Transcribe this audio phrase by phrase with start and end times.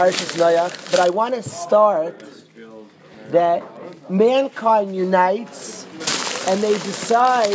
[0.00, 2.24] Parshas Noach, but I want to start
[3.32, 3.62] that
[4.10, 5.84] mankind unites
[6.48, 7.52] and they decide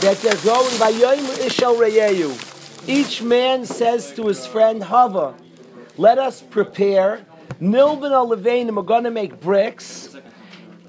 [0.00, 1.18] that they're going by Yom
[1.48, 2.88] Ishal Reyeyu.
[2.88, 5.34] Each man says to his friend Hava,
[5.96, 7.26] let us prepare.
[7.60, 10.16] Nilban We're going to make bricks,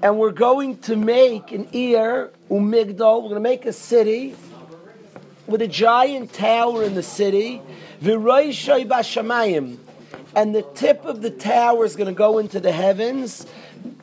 [0.04, 4.36] and we're going to make an ear, Umigdal, we're going to make a city
[5.48, 7.60] with a giant tower in the city,
[10.34, 13.46] and the tip of the tower is going to go into the heavens,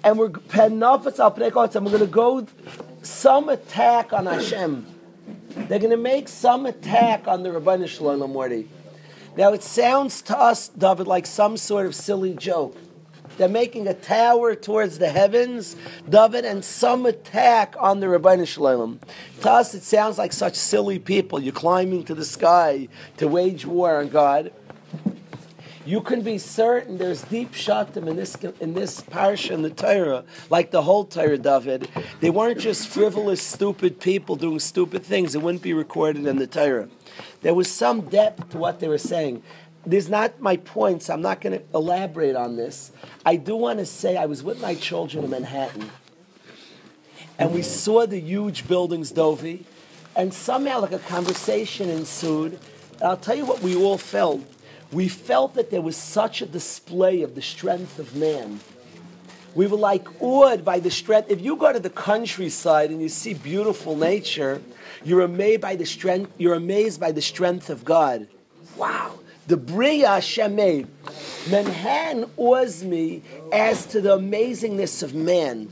[0.03, 2.45] and we're penafetz al and we're going to go
[3.01, 4.85] some attack on Hashem.
[5.67, 8.67] They're going to make some attack on the Ribono Shel Olam.
[9.37, 12.77] Now it sounds to us, David, like some sort of silly joke.
[13.37, 15.77] They're making a tower towards the heavens,
[16.09, 18.99] David, and some attack on the Ribono Shel Olam.
[19.41, 21.41] To us, it sounds like such silly people.
[21.41, 24.51] You're climbing to the sky to wage war on God.
[25.85, 30.25] You can be certain there's deep shatim in this in this parsha in the Torah,
[30.49, 31.90] like the whole Torah, David.
[32.20, 35.35] They weren't just frivolous, stupid people doing stupid things.
[35.35, 36.89] It wouldn't be recorded in the Torah.
[37.41, 39.41] There was some depth to what they were saying.
[39.85, 42.91] There's not my point, so I'm not going to elaborate on this.
[43.26, 45.89] I do want to say I was with my children in Manhattan,
[47.37, 49.63] and we saw the huge buildings, Dovi,
[50.15, 52.59] and somehow like a conversation ensued.
[52.95, 54.41] And I'll tell you what we all felt.
[54.91, 58.59] We felt that there was such a display of the strength of man.
[59.55, 61.29] We were like awed by the strength.
[61.29, 64.62] If you go to the countryside and you see beautiful nature,
[65.03, 66.31] you're amazed by the strength.
[66.38, 68.28] You're amazed by the strength of God.
[68.78, 70.88] Wow, the Bria Hashem made.
[71.50, 75.69] Manhattan awes me as to the amazingness of man.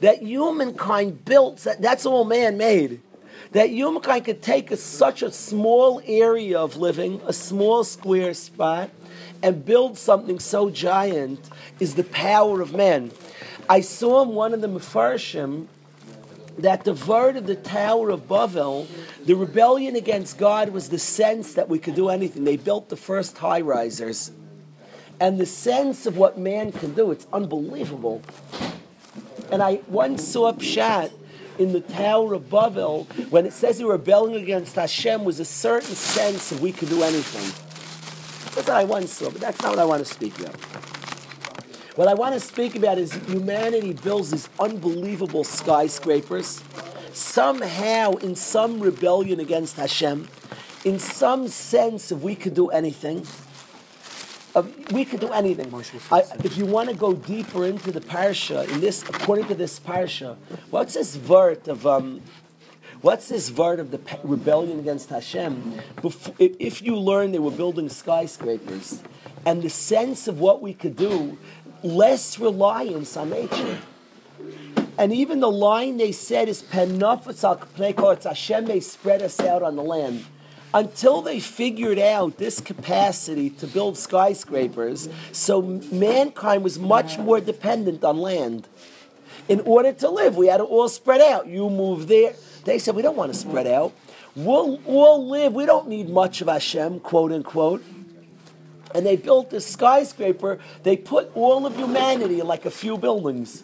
[0.00, 1.58] That humankind built.
[1.58, 3.00] That, that's all man made.
[3.52, 8.90] That humankind could take a, such a small area of living, a small square spot,
[9.42, 13.10] and build something so giant is the power of man.
[13.68, 15.66] I saw in one of the Mefarshim
[16.58, 18.86] that of the Tower of Babel,
[19.24, 22.44] the rebellion against God was the sense that we could do anything.
[22.44, 24.30] They built the first high risers.
[25.18, 28.22] And the sense of what man can do, it's unbelievable.
[29.50, 31.10] And I once saw a shot
[31.58, 35.44] in the Tower of Babel when it says they were rebelling against Hashem was a
[35.44, 37.50] certain sense of we could do anything.
[38.54, 40.56] That's what I once saw, but that's not what I want to speak about.
[41.96, 46.62] What I want to speak about is humanity builds these unbelievable skyscrapers.
[47.12, 50.28] Somehow, in some rebellion against Hashem,
[50.84, 53.26] in some sense, if we could do anything,
[54.54, 54.62] uh,
[54.92, 55.72] we could do anything.
[56.10, 59.78] I, if you want to go deeper into the parsha, in this, according to this
[59.78, 60.36] parsha,
[60.70, 62.22] what's this vert of um,
[63.02, 65.80] What's this word of the rebellion against Hashem?
[66.38, 69.02] If you learn they were building skyscrapers,
[69.46, 71.38] and the sense of what we could do
[71.82, 73.78] less reliance on nature.
[74.98, 79.82] And even the line they said is Penafetz Hashem may spread us out on the
[79.82, 80.26] land.
[80.72, 88.04] Until they figured out this capacity to build skyscrapers, so mankind was much more dependent
[88.04, 88.68] on land.
[89.48, 91.48] In order to live, we had to all spread out.
[91.48, 92.34] You move there.
[92.64, 93.92] They said, we don't want to spread out.
[94.36, 95.54] We'll all live.
[95.54, 97.82] We don't need much of Hashem, quote unquote
[98.94, 100.58] and they built this skyscraper.
[100.82, 103.62] They put all of humanity in like a few buildings.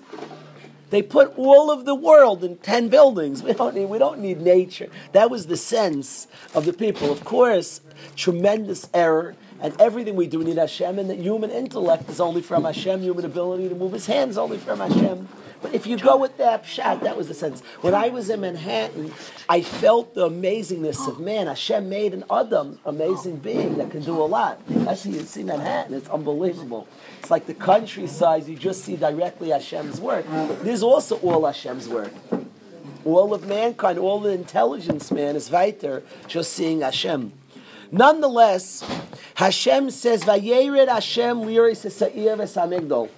[0.91, 3.43] They put all of the world in ten buildings.
[3.43, 4.89] We don't need, we don't need nature.
[5.13, 7.11] That was the sense of the people.
[7.11, 7.81] Of course,
[8.15, 12.43] tremendous error, and everything we do we need Hashem, and that human intellect is only
[12.43, 15.29] from Hashem, human ability to move his hands only from Hashem.
[15.63, 17.63] But if you go with that shot, that was the sense.
[17.81, 19.13] When I was in Manhattan,
[19.49, 21.47] I felt the amazingness of man.
[21.47, 24.61] Hashem made an Adam, amazing being that can do a lot.
[24.87, 26.87] Actually, you see Manhattan, it's unbelievable.
[27.21, 30.27] It's like the countryside, you just see directly Hashem's work.
[30.63, 32.13] There's also all Hashem's work.
[33.05, 37.33] All of mankind, all the intelligence, man, is weiter, just seeing Hashem.
[37.91, 38.85] Nonetheless,
[39.35, 43.09] Hashem says, "Vayered Hashem liris esa'ir v'samigdol."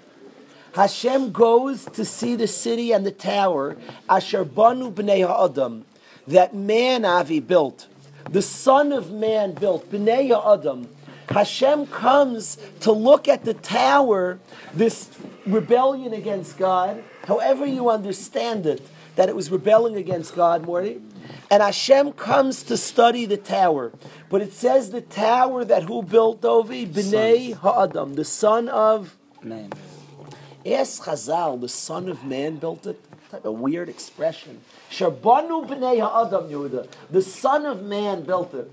[0.73, 3.77] Hashem goes to see the city and the tower,
[4.09, 5.85] Asher Banu Bnei Adam,
[6.27, 7.87] that man Avi built,
[8.31, 10.89] the son of man built, Bnei Adam.
[11.31, 14.39] Hashem comes to look at the tower,
[14.73, 15.09] this
[15.47, 18.87] rebellion against God, however you understand it,
[19.17, 21.01] that it was rebelling against God, Morty.
[21.51, 23.93] And Hashem comes to study the tower.
[24.29, 26.87] But it says the tower that who built Dovi?
[26.87, 29.73] Bnei Ha'adam, the son of man.
[30.67, 33.01] Ask Chazal, the Son of Man built it.
[33.31, 34.61] Type a weird expression.
[34.91, 36.89] Shabanu b'nei ha'adam Yehuda.
[37.11, 38.71] The Son of Man built it.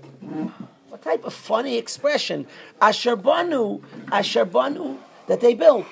[0.88, 2.46] What type of funny expression?
[2.80, 5.86] Asher banu, asher banu, that they built.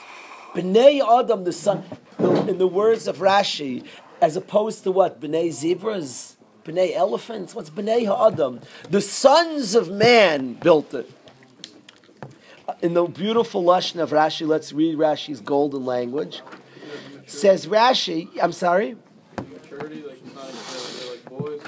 [0.54, 1.84] Bnei Adam, the son,
[2.18, 3.86] in the words of Rashi,
[4.20, 5.20] as opposed to what?
[5.20, 6.36] Bnei zebras?
[6.64, 7.54] Bnei elephants?
[7.54, 8.60] What's Bnei Adam?
[8.88, 11.10] The sons of man built it.
[12.80, 16.42] In the beautiful Lashon of Rashi, let's read Rashi's golden language.
[17.26, 18.96] Says Rashi, I'm sorry?
[19.36, 20.48] Maturity, like it's not
[21.00, 21.62] they're like boys.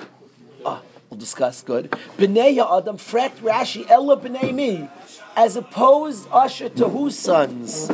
[0.64, 1.62] Ah, we'll discuss.
[1.62, 1.90] Good.
[2.16, 4.88] Bnei Adam frekt Rashi Ella bnei mi,
[5.36, 7.90] as opposed Usher to whose sons?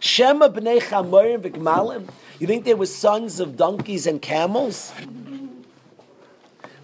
[0.00, 2.08] Shema bnei Chamorim v'Gmalim.
[2.40, 4.92] You think they were sons of donkeys and camels?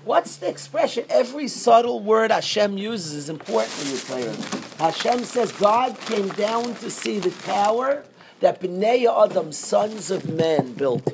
[0.07, 1.05] What's the expression?
[1.11, 4.33] Every subtle word Hashem uses is important in your prayer.
[4.79, 8.05] Hashem says God came down to see the tower
[8.39, 11.13] that Bnei Adam, sons of men, built.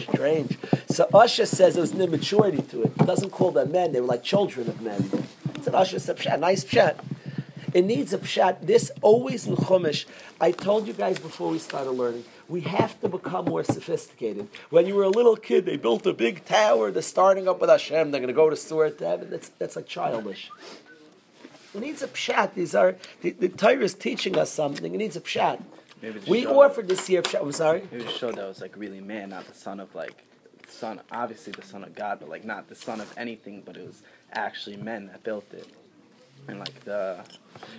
[0.00, 0.58] Strange.
[0.88, 2.92] So Usher says there was an immaturity to it.
[2.98, 5.24] It doesn't call them men; they were like children of men.
[5.54, 6.96] It's an Usher said pshat, nice pshat.
[7.72, 8.66] It needs a pshat.
[8.66, 10.06] This always in Chumash.
[10.40, 12.24] I told you guys before we started learning.
[12.52, 14.46] We have to become more sophisticated.
[14.68, 16.90] When you were a little kid, they built a big tower.
[16.90, 18.10] They're starting up with Hashem.
[18.10, 19.30] They're going to go to Surat heaven.
[19.30, 20.50] That's that's like childish.
[21.74, 22.52] It needs a pshat.
[22.52, 24.94] These are the, the Torah is teaching us something.
[24.94, 25.62] It needs a pshat.
[26.02, 27.40] Maybe We offered this year pshat.
[27.40, 27.88] I'm sorry.
[27.90, 30.22] Maybe just show that was like really man, not the son of like
[30.68, 31.00] son.
[31.10, 33.62] Obviously the son of God, but like not the son of anything.
[33.64, 35.68] But it was actually men that built it,
[36.48, 37.24] and like the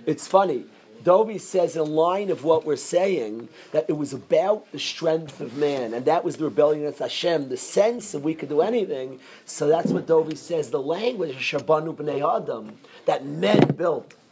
[0.04, 0.64] It's funny.
[1.02, 5.56] Dovey says in line of what we're saying that it was about the strength of
[5.56, 9.20] man, and that was the rebellion against Hashem, the sense that we could do anything.
[9.44, 10.70] So that's what Dovey says.
[10.70, 14.14] The language of Shabanu b'nei Adam that men built.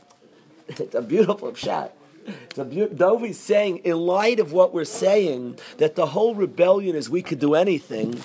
[0.69, 1.93] It's a beautiful shot.
[2.25, 7.11] It's a Dovey's saying in light of what we're saying that the whole rebellion is
[7.11, 8.23] we could do anything.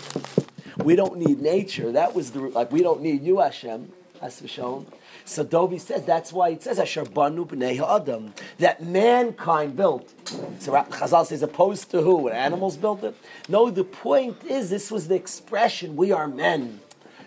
[0.78, 1.92] We don't need nature.
[1.92, 3.92] That was the like we don't need you, Hashem.
[4.22, 4.88] That's for shown.
[5.26, 10.12] So Dovi says that's why it says Asher Banu B'nei Adam that mankind built.
[10.60, 12.16] So Ra- Chazal says opposed to who?
[12.18, 13.16] When animals built it?
[13.48, 16.80] No, the point is this was the expression we are men.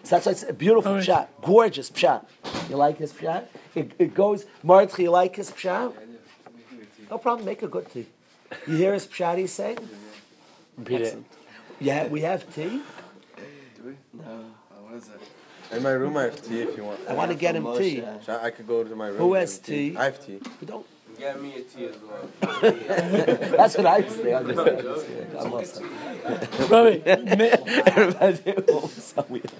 [0.02, 2.24] So that's why it's a beautiful pshat, gorgeous pshat.
[2.68, 3.44] You like his pshat?
[3.74, 4.46] It, it goes.
[4.62, 5.92] Martha, you like his pshat?
[7.10, 7.44] No problem.
[7.44, 8.06] Make a good tea.
[8.66, 9.78] You hear his pshat he's saying?
[10.78, 11.22] Repeat it.
[11.78, 12.82] Yeah, we have tea.
[13.76, 13.96] Do we?
[14.12, 14.24] No.
[14.24, 15.20] Uh, what is it?
[15.72, 17.00] In my room, I have tea if you want.
[17.08, 18.02] I want to get him tea.
[18.24, 19.18] So I could go to my room.
[19.18, 19.96] Who has get tea?
[19.96, 20.40] I have tea.
[20.60, 20.86] We don't.
[21.18, 22.28] Get me a tea as well.
[23.56, 24.34] That's what I say.
[24.34, 25.38] I'm just, I'm just kidding.
[25.38, 25.84] I'm also-
[26.68, 29.52] Ravi, Everybody's so weird.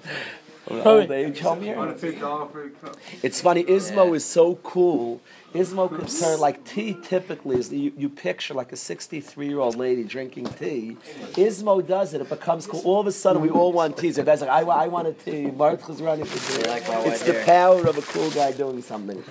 [0.69, 1.93] Old age home here.
[1.93, 2.97] take the all for the cup.
[3.21, 3.63] It's funny.
[3.63, 5.21] Ismo is so cool.
[5.53, 6.95] Ismo could turn like tea.
[7.03, 10.95] Typically, is you, you picture like a 63 year old lady drinking tea.
[11.33, 12.21] Ismo does it.
[12.21, 12.81] It becomes cool.
[12.85, 14.17] All of a sudden, we all want teas.
[14.17, 15.47] Everybody's like, I, wa- I want a tea.
[15.51, 16.69] Martha's running for tea.
[17.09, 19.21] It's the power of a cool guy doing something.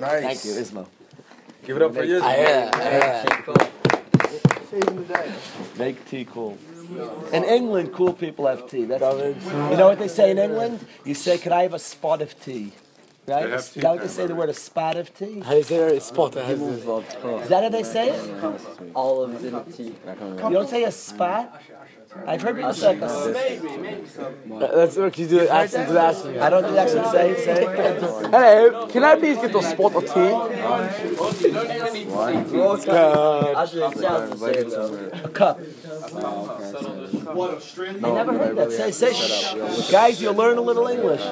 [0.00, 0.22] Nice.
[0.22, 0.86] Thank you, Ismo.
[1.64, 2.18] Give it up for you.
[2.18, 2.74] Yeah, hear that.
[2.76, 3.00] I hear
[5.08, 5.78] that.
[5.78, 6.58] Make tea cool.
[7.32, 8.84] In England, cool people have tea.
[8.84, 10.84] That's, you know what they say in England?
[11.04, 12.72] You say, "Can I have a spot of tea?"
[13.28, 13.48] Right?
[13.50, 14.26] Is that what they say?
[14.26, 15.40] The word a spot of tea.
[15.40, 15.94] How do you say that?
[15.94, 16.36] It's spot.
[16.36, 18.92] It has Is that how they say it?
[18.94, 19.94] olives in tea.
[20.44, 21.60] You don't say a spot.
[22.26, 23.04] I've heard people say like a.
[23.04, 23.26] s-
[24.46, 25.18] Let's look.
[25.18, 25.88] You do the accent.
[25.88, 26.38] Do the accent.
[26.38, 27.06] I don't do the accent.
[27.08, 27.64] Say say.
[28.30, 28.86] Hello.
[28.88, 30.32] Can I please get a spot of tea?
[33.56, 35.10] Actually, it sounds the same though.
[35.24, 35.60] A cup.
[38.02, 38.72] I never heard that.
[38.72, 39.12] Say say.
[39.12, 39.90] Shh.
[39.90, 41.22] Guys, you'll learn a little English.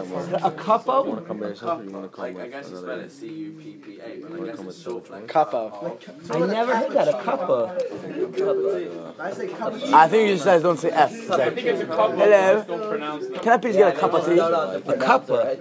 [0.43, 1.27] A cup of.
[1.27, 3.53] Come by yourself or you want to come Like, I guess you spell C U
[3.53, 5.73] P P A, but I guess it's short for Kappa.
[6.31, 7.09] I never heard that.
[7.09, 7.61] A cuppa.
[9.95, 11.31] I think you just guys don't say F.
[11.31, 12.11] I think it's a cup.
[12.13, 12.65] Hello.
[12.67, 13.43] Don't pronounce it.
[13.43, 14.39] Can I please get a cup of tea?
[14.39, 15.57] A cuppa.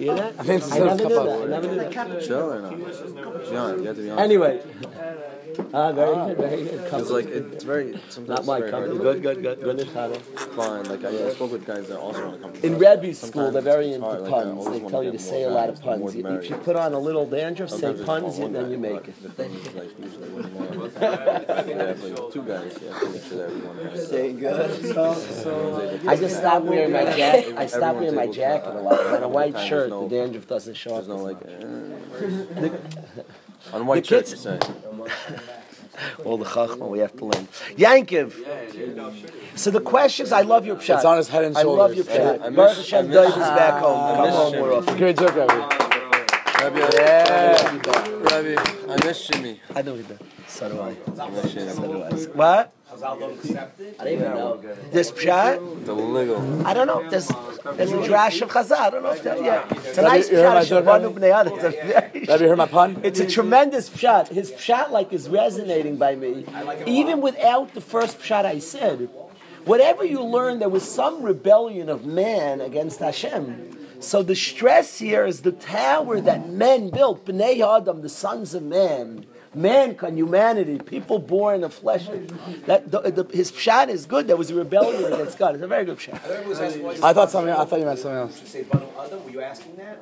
[0.00, 0.34] You hear that?
[0.38, 1.28] I think it's I a never knew that.
[1.28, 2.08] I cup.
[2.08, 2.26] never knew.
[2.26, 2.76] Chill or not?
[2.76, 3.80] Be honest.
[3.82, 4.24] You have to be honest.
[4.24, 4.60] Anyway.
[4.60, 5.35] Uh,
[5.72, 6.92] Ah, very good, very good.
[6.92, 8.98] It's like it's very sometimes Not my it's very company.
[8.98, 9.60] to Good, good, good.
[9.60, 10.16] Good, Nishana.
[10.56, 10.84] Fine.
[10.84, 12.54] Like I, I spoke with guys that also want to come.
[12.64, 12.80] In us.
[12.80, 14.66] Rebbe's school, they're very into hard, puns.
[14.66, 16.22] always They tell you to say a lot of guys, the more puns.
[16.22, 19.22] the If you put on a little dandruff, say puns, and then you make it.
[19.22, 23.10] The thing is, like, usually when you have, you have like two guys, you to
[23.10, 24.06] make sure that everyone has.
[24.06, 26.06] Staying good.
[26.08, 27.54] I just stopped wearing my jacket.
[27.56, 29.00] I stopped wearing my jacket a lot.
[29.06, 31.06] On a white shirt, the no- dandruff doesn't show up.
[31.06, 31.18] There's up.
[31.18, 32.72] no like.
[33.72, 34.58] On white the shirt, kids- you.
[36.26, 37.48] All the chachma we have to learn.
[37.76, 38.32] Yankiv.
[39.58, 40.96] So the questions, I love your pshat.
[40.96, 41.74] It's on his head and soul.
[41.80, 42.40] I love your shoulders.
[42.40, 42.42] pshat.
[42.42, 43.98] I Baruch Hashem, I Dave is back home.
[44.04, 44.62] I Come miss home Jimmy.
[44.66, 44.96] more often.
[44.98, 45.58] Great joke, Ravi.
[46.62, 47.78] Rabbi, Yeah.
[48.30, 49.60] Rabbi, I miss Jimmy.
[49.74, 50.18] I know you do.
[50.48, 50.80] So do
[52.42, 52.66] I.
[53.02, 53.54] I miss Jimmy.
[53.54, 54.00] What?
[54.00, 54.56] I don't even know.
[54.92, 55.86] This pshat?
[55.86, 56.66] Double niggle.
[56.66, 57.08] I don't know.
[57.08, 57.28] There's
[57.76, 58.78] there's a drash of Chazal.
[58.78, 59.42] I don't know if that.
[59.42, 60.68] Yeah, it's a nice you pshat.
[60.68, 61.20] joke, Shabbat Rabbi?
[61.20, 61.52] Bnei Adam.
[61.54, 63.00] It's a very- Have you heard my pun?
[63.02, 64.28] It's a tremendous pshat.
[64.28, 66.46] His pshat like is resonating by me,
[66.86, 69.08] even without the first pshat I said.
[69.64, 73.72] Whatever you learn, there was some rebellion of man against Hashem.
[73.98, 78.62] So the stress here is the tower that men built, Bnei Adam, the sons of
[78.62, 79.26] man.
[79.56, 82.06] Mankind, humanity, people born of flesh.
[82.66, 84.26] That the, the, his pshat is good.
[84.26, 85.54] There was a rebellion against God.
[85.54, 87.02] It's a very good pshat.
[87.02, 87.54] I thought something.
[87.54, 88.54] I thought you meant something else.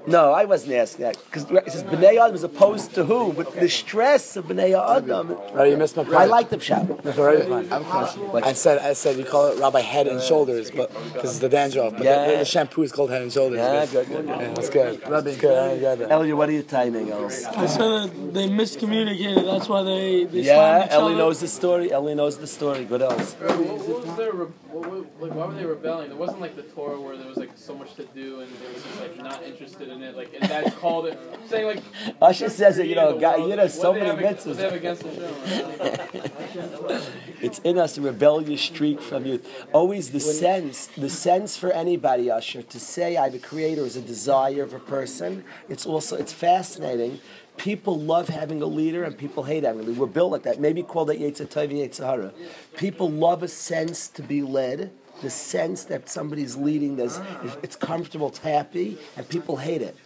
[0.08, 3.54] No, I wasn't asking that because it says Bnei Adam as opposed to who, but
[3.54, 5.36] the stress of Bnei Adam.
[5.54, 6.16] Right, you missed my point.
[6.16, 7.02] I like the pshat.
[7.04, 7.72] That's already fine.
[7.72, 8.34] I have.
[8.34, 11.48] I said, I said, you call it Rabbi Head and Shoulders, but because it's the
[11.48, 11.92] dandruff.
[11.92, 12.30] But Yeah.
[12.30, 13.58] the, the shampoo is called Head and Shoulders.
[13.58, 14.26] Yeah, good, good.
[14.26, 15.00] Yeah, that's good.
[15.02, 15.56] That's good.
[15.56, 16.10] I enjoyed that.
[16.10, 17.44] Elliot, what are you timing, Els?
[17.44, 19.43] I said that they miscommunicated.
[19.44, 21.16] That's why they, they Yeah, slammed each Ellie other.
[21.22, 21.92] knows the story.
[21.92, 22.84] Ellie knows the story.
[22.84, 23.34] Good Els.
[23.34, 26.08] What, what was their, re- what, what, like, why were they rebelling?
[26.08, 28.72] There wasn't like the Torah where there was like so much to do and they
[28.72, 30.16] was just like not interested in it.
[30.16, 31.18] Like, and that's called it.
[31.48, 31.82] saying like.
[32.20, 33.50] Usher says that, you know, God, world.
[33.50, 34.72] you know, so many have they have mitzvahs.
[34.72, 37.00] against the show.
[37.40, 39.46] It's in us, a rebellious streak from youth.
[39.72, 43.96] Always the sense, the sense for anybody, Usher, to say I have a creator is
[43.96, 45.44] a desire of a person.
[45.68, 47.20] It's also, it's fascinating.
[47.56, 50.00] People love having a leader and people hate having a leader.
[50.00, 50.60] We're built like that.
[50.60, 52.32] Maybe call that Yetzirah Yetzirah.
[52.76, 54.92] People love a sense to be led.
[55.22, 57.20] The sense that somebody's leading, there's,
[57.62, 59.96] it's comfortable, it's happy, and people hate it.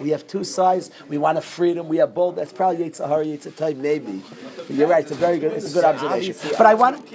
[0.00, 0.90] We have two sides.
[1.08, 1.88] We want a freedom.
[1.88, 2.36] We have both.
[2.36, 4.22] That's probably Yetzer Hara, Yitzhahara, maybe.
[4.56, 5.02] But you're right.
[5.02, 5.52] It's a very good.
[5.52, 6.36] It's a good observation.
[6.56, 7.08] But I want.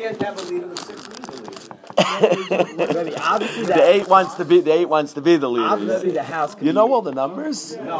[1.95, 4.59] The eight wants to be.
[4.61, 5.67] The eight wants to be the leader.
[5.67, 6.55] Obviously, the house.
[6.61, 7.75] You know all the numbers.
[7.83, 7.97] No,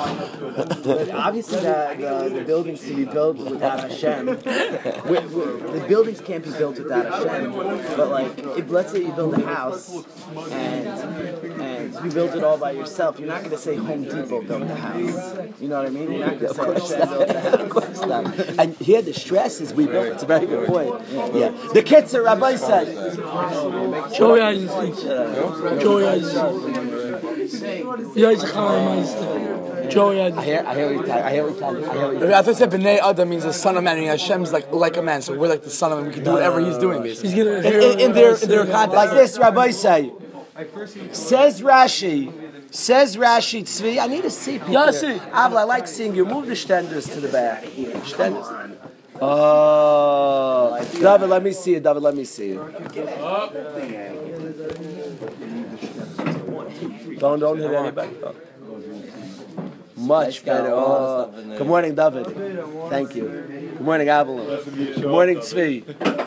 [1.13, 1.95] obviously, the,
[2.29, 4.25] the, the buildings can be built without Hashem.
[4.25, 4.33] We-
[5.19, 7.51] we- the buildings can't be built without Hashem.
[7.97, 9.89] But like, if let's say you build a house
[10.51, 10.87] and
[12.03, 14.75] you build it all by yourself, you're not going to say Home Depot built the
[14.75, 15.37] house.
[15.59, 16.11] You know what I mean?
[16.11, 17.59] You're not going to say Hashem built the house.
[17.59, 18.59] Of course not.
[18.59, 20.07] And here the stress is we built.
[20.13, 21.01] It's a very good point.
[21.33, 21.49] Yeah.
[21.73, 22.87] The kids are Rabbi said.
[24.13, 25.79] Joey Eisenstein.
[25.79, 26.93] Joey Eisenstein.
[28.15, 29.89] Yitzchak Eisenstein.
[29.89, 30.63] Joey I hear.
[30.65, 32.99] I hear what you I hear what you I hear I thought you said B'nai
[32.99, 35.63] Adam means the son of man, and Hashem's like like a man, so we're like
[35.63, 36.07] the son of man.
[36.07, 37.31] We can do whatever he's doing, basically.
[37.31, 38.95] He's gonna in, in, in their in their context.
[38.95, 40.11] Like this, Rabbi say.
[41.13, 42.31] Says Rashi.
[42.73, 43.99] Says Rashi Tzvi.
[43.99, 44.73] I need to see people.
[44.73, 44.93] Yeah, I here.
[44.93, 45.17] see.
[45.31, 46.25] Avla, I like seeing you.
[46.25, 47.63] Move the stenders to the back.
[48.05, 48.45] Stenders.
[49.19, 51.83] Oh, David, let me see it.
[51.83, 52.59] David, let me see it.
[57.19, 58.15] Don't don't hit anybody.
[58.23, 58.35] Oh.
[59.95, 60.69] Much better.
[60.71, 61.31] Oh.
[61.57, 62.25] Good morning, David.
[62.89, 63.27] Thank you.
[63.77, 64.45] Good morning, Avalon.
[64.75, 66.22] Good morning, Tzvi.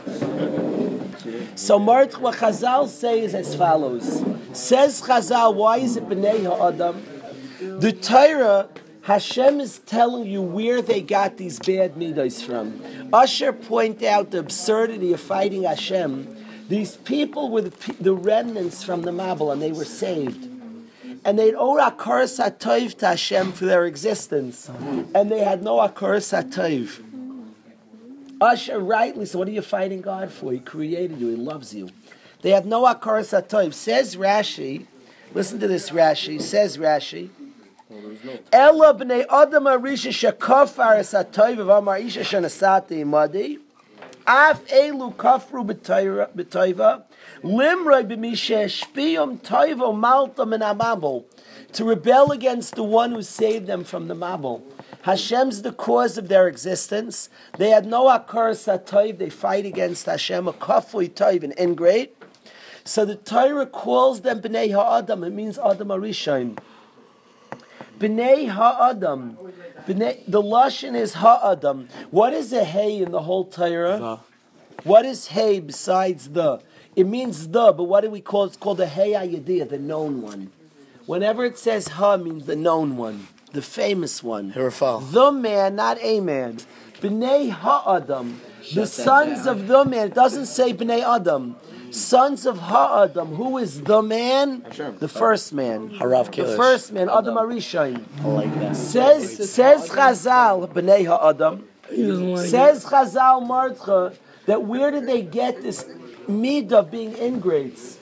[1.57, 4.23] So Marth, what Chazal say is as follows.
[4.53, 7.81] Says Chazal, why is it B'nai Ha'adam?
[7.81, 8.69] The Torah,
[9.01, 12.83] Hashem is telling you where they got these bad midas from.
[13.11, 16.37] Usher point out the absurdity of fighting Hashem.
[16.69, 20.51] These people were the, the remnants from the Mabul, and they were saved.
[21.25, 24.69] And they had owed Akaras to Hashem for their existence.
[25.15, 27.06] And they had no Akaras HaToiv.
[28.41, 30.53] Usher rightly, so what are you fighting God for?
[30.53, 31.89] He created you, He loves you.
[32.43, 33.73] They have no Akaras HaToiv.
[33.73, 34.87] Says Rashi,
[35.33, 37.31] listen to this Rashi, says Rashi,
[38.53, 43.59] Ella b'nei adam arisha shekafar es hatoiv v'amar isha shenasati imadi
[44.27, 47.03] af elu kafru b'toiva
[47.45, 51.25] limroi b'misha shpiyum toivo malta min amabel
[51.73, 54.63] to rebel against the one who saved them from the Mabel.
[55.07, 57.29] Hashem's the cause of their existence.
[57.59, 59.19] They had no akar satoiv.
[59.19, 62.21] They fight against Hashem, a kafui toiv, an ingrate.
[62.83, 65.23] So the Torah calls them b'nei ha'adam.
[65.23, 66.59] It means adam arishain.
[68.01, 69.39] B'nei ha'adam.
[69.87, 71.89] B'nei, the lashon is ha'adam.
[72.11, 74.19] What is a hey in the whole Torah?
[74.83, 76.61] What is hey besides the?
[76.97, 78.49] It means the, but what do we call it?
[78.49, 80.51] It's called the hey ayadiyah, the known one.
[81.07, 84.53] Whenever it says ha, it means the known one, the famous one.
[84.53, 85.11] Hirafal.
[85.11, 86.59] The man, not a man.
[87.01, 88.41] B'nei ha'adam.
[88.75, 90.09] The sons of the man.
[90.09, 91.57] It doesn't say b'nei adam.
[91.91, 93.35] Sons of ha'adam.
[93.37, 94.65] Who is the man?
[94.99, 95.91] The first man.
[95.91, 98.05] Harav The first man, Adam Arishain.
[98.21, 98.77] I like that.
[98.77, 101.65] Says says Chazal, B'nei ha'adam.
[101.91, 102.49] He doesn't it.
[102.49, 105.87] Says Chazal Martcha that where did they get this
[106.29, 107.99] mid of being ingrates?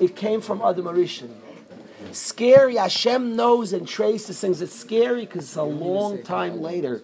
[0.00, 1.30] It came from Adam Arishan.
[2.10, 2.76] Scary.
[2.76, 4.60] Hashem knows and traces things.
[4.60, 7.02] It's scary because it's a long time later.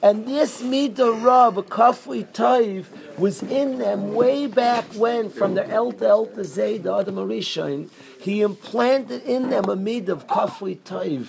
[0.00, 2.86] And this Midah Rab, Kafli Toiv,
[3.18, 7.88] was in them way back when, from the El to El to the Adam Arishain,
[8.20, 11.28] he implanted in them a Midah of Kafli Toiv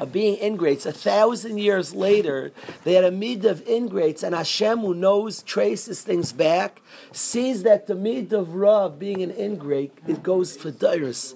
[0.00, 0.86] of being ingrates.
[0.86, 2.52] A thousand years later,
[2.84, 6.80] they had a mid of ingrates, and Hashem, who knows, traces things back,
[7.12, 11.34] sees that the mid of Rav being an ingrate, it goes for Dairis.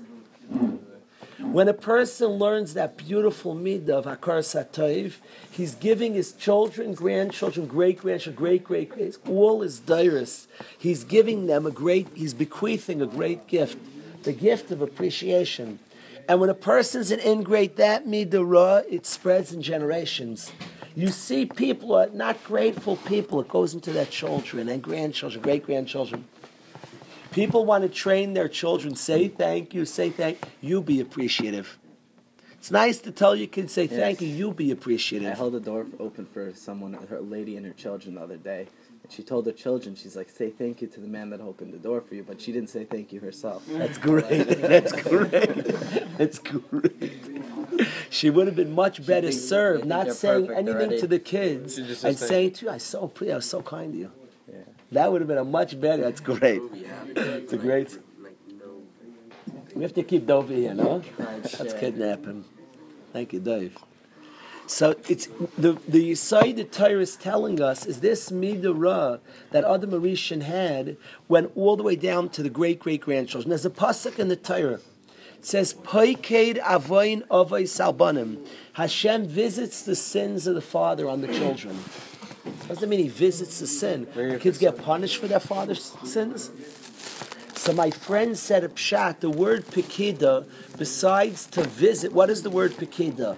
[1.52, 5.16] When a person learns that beautiful midah of Hakar Satoiv,
[5.50, 10.46] he's giving his children, grandchildren, great grandchildren, great great great, all his dairis.
[10.78, 13.76] He's giving them a great, he's bequeathing a great gift,
[14.22, 15.78] the gift of appreciation.
[16.26, 20.52] And when a person's an ingrate, that midah it spreads in generations.
[20.94, 25.66] You see people are not grateful people, it goes into their children and grandchildren, great
[25.66, 26.24] grandchildren.
[27.32, 31.78] People want to train their children, say thank you, say thank you, be appreciative.
[32.52, 35.32] It's nice to tell your kids, say thank you, you be appreciative.
[35.32, 38.68] I held the door open for someone, her lady and her children the other day.
[39.02, 41.72] And she told her children, she's like, say thank you to the man that opened
[41.72, 43.64] the door for you, but she didn't say thank you herself.
[43.66, 44.28] That's great.
[44.60, 46.18] That's great.
[46.18, 47.88] That's great.
[48.10, 51.00] She would have been much better think- served not saying anything already.
[51.00, 53.60] to the kids She just and saying to you, I so pre- I was so
[53.62, 54.12] kind to you.
[54.92, 56.02] That would have been a much better.
[56.02, 56.62] That's great.
[57.16, 57.98] It's a great.
[59.74, 61.02] We have to keep Dove here, no?
[61.18, 62.44] Let's uh, kidnap him.
[63.12, 63.76] Thank you, Dave.
[64.66, 69.20] So it's the the side the Torah is telling us is this midah
[69.50, 70.96] that Adam Arishan had
[71.26, 73.48] went all the way down to the great great grandchildren.
[73.48, 74.80] There's a pasuk in the Torah.
[75.36, 78.46] It says Poiked Avoin avay Salbanim.
[78.74, 81.78] Hashem visits the sins of the father on the children.
[82.72, 84.06] Doesn't mean he visits the sin.
[84.40, 86.50] Kids get punished for their father's sins.
[87.54, 90.46] So my friend said a pshat, the word pikida,
[90.78, 93.36] besides to visit, what is the word pikida?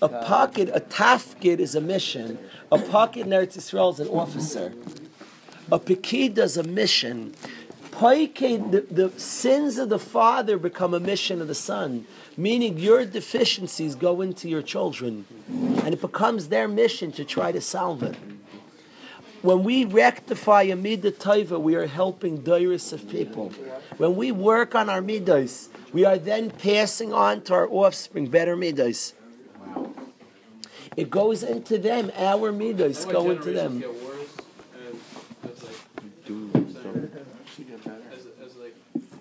[0.00, 2.38] A pocket, a tafkid is a mission.
[2.70, 4.72] A pocket in Eretz Yisrael is an officer.
[5.72, 7.34] A pikida is a mission.
[7.90, 13.04] Poiked, the, the sins of the father become a mission of the son, meaning your
[13.04, 18.16] deficiencies go into your children, and it becomes their mission to try to solve it.
[19.42, 23.50] When we rectify a midah taiva, we are helping dairis of people.
[23.96, 28.56] When we work on our midas, we are then passing on to our offspring better
[28.56, 29.14] midas.
[30.96, 32.12] It goes into them.
[32.16, 33.80] Our midas go into them.
[33.80, 34.12] Get worse
[38.12, 38.76] as as, as like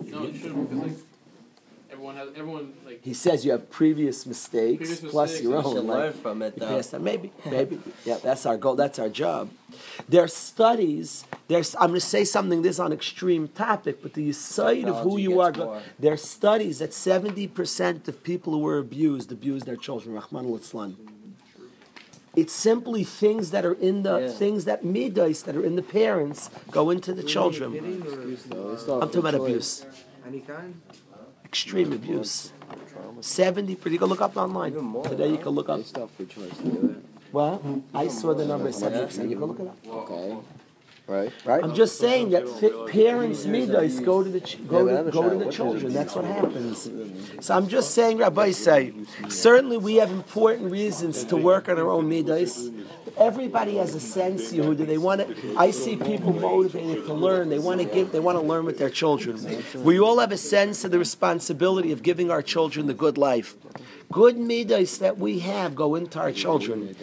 [0.05, 1.10] no, it shouldn't because like everyone
[2.21, 5.65] has everyone like He says you have previous mistakes Previous plus mistakes, your you You
[5.67, 5.73] own.
[5.75, 6.67] should like- learn from it though.
[6.67, 6.93] pass.
[6.93, 7.79] Maybe, maybe.
[8.05, 8.75] Yeah, that's our goal.
[8.83, 9.49] That's our job.
[10.11, 11.07] There are studies.
[11.47, 11.75] There's.
[11.75, 12.61] I'm going to say something.
[12.61, 15.51] This is on extreme topic, but the side of who you are.
[15.53, 15.81] more.
[16.03, 20.09] There are studies that 70 percent of people who were abused abused their children.
[20.19, 20.59] Rahman al
[22.41, 24.27] It's simply things that are in the Yeah.
[24.41, 27.69] things that midas that are in the parents go into the children.
[27.75, 29.85] Uh, I'm talking about abuse.
[30.27, 30.73] Any kind?
[31.51, 32.53] Extreme abuse.
[33.19, 34.73] 70 You can look up online.
[34.77, 35.03] More.
[35.03, 35.77] Today you can look up.
[35.79, 39.29] They still have free choice to do Well, I saw the number 70%.
[39.29, 39.77] You can look it up.
[39.85, 40.37] Okay.
[41.07, 41.31] Right?
[41.43, 41.63] Right?
[41.63, 45.29] I'm just saying that fi- parents midas go to the ch- go Yeah, to, go
[45.29, 45.93] to the children.
[45.93, 46.89] That's what happens.
[47.41, 48.93] So I'm just saying, Rabbi say,
[49.27, 52.69] certainly we have important reasons to work on our own midas.
[53.17, 54.87] Everybody has a sense, Yehuda.
[54.87, 55.55] They want to.
[55.57, 57.49] I see people motivated to learn.
[57.49, 58.11] They want to give.
[58.13, 59.37] They want to learn with their children.
[59.83, 63.55] We all have a sense of the responsibility of giving our children the good life.
[64.11, 66.95] Good midas that we have go into our children.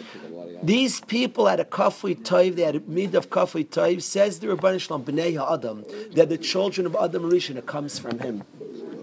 [0.61, 4.47] These people had a kafri toiv, they had a mid of kafri toiv, says the
[4.47, 8.43] Ribono Shel Olam, B'nai Adam, they're the children of Adam Rishon, it comes from him.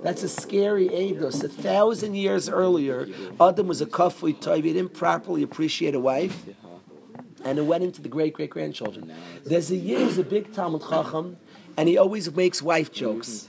[0.02, 1.42] That's a scary eidos.
[1.42, 3.08] A thousand years earlier,
[3.40, 6.44] Adam was a kafri toiv, he didn't properly appreciate a wife,
[7.44, 9.12] and it went into the great great grandchildren.
[9.44, 11.38] There's a year, he's a big Talmud Chacham,
[11.76, 13.48] and he always makes wife jokes.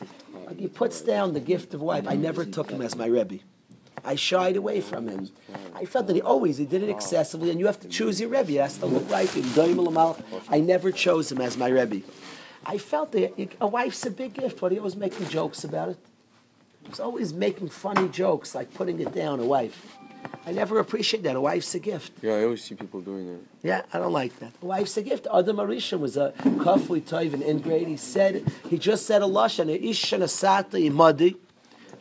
[0.58, 2.08] He puts down the gift of wife.
[2.08, 3.40] I never took him as my Rebbe.
[4.08, 5.30] I shied away from him.
[5.76, 8.30] I felt that he always he did it excessively, and you have to choose your
[8.30, 8.54] rebbe.
[8.54, 9.34] It has to look right.
[9.36, 10.24] in Doim Lamal.
[10.50, 12.04] I never chose him as my rebbe.
[12.66, 14.62] I felt that a wife's a big gift.
[14.62, 15.98] But he always making jokes about it.
[16.84, 19.42] He was always making funny jokes, like putting it down.
[19.42, 19.98] A wife.
[20.46, 21.36] I never appreciate that.
[21.36, 22.14] A wife's a gift.
[22.22, 23.42] Yeah, I always see people doing that.
[23.62, 24.54] Yeah, I don't like that.
[24.62, 25.28] A wife's a gift.
[25.34, 27.90] Adam Arisha was a kafli toiv in grade.
[27.90, 29.70] He said he just said a lashon.
[29.70, 31.36] Ish and asata imadi.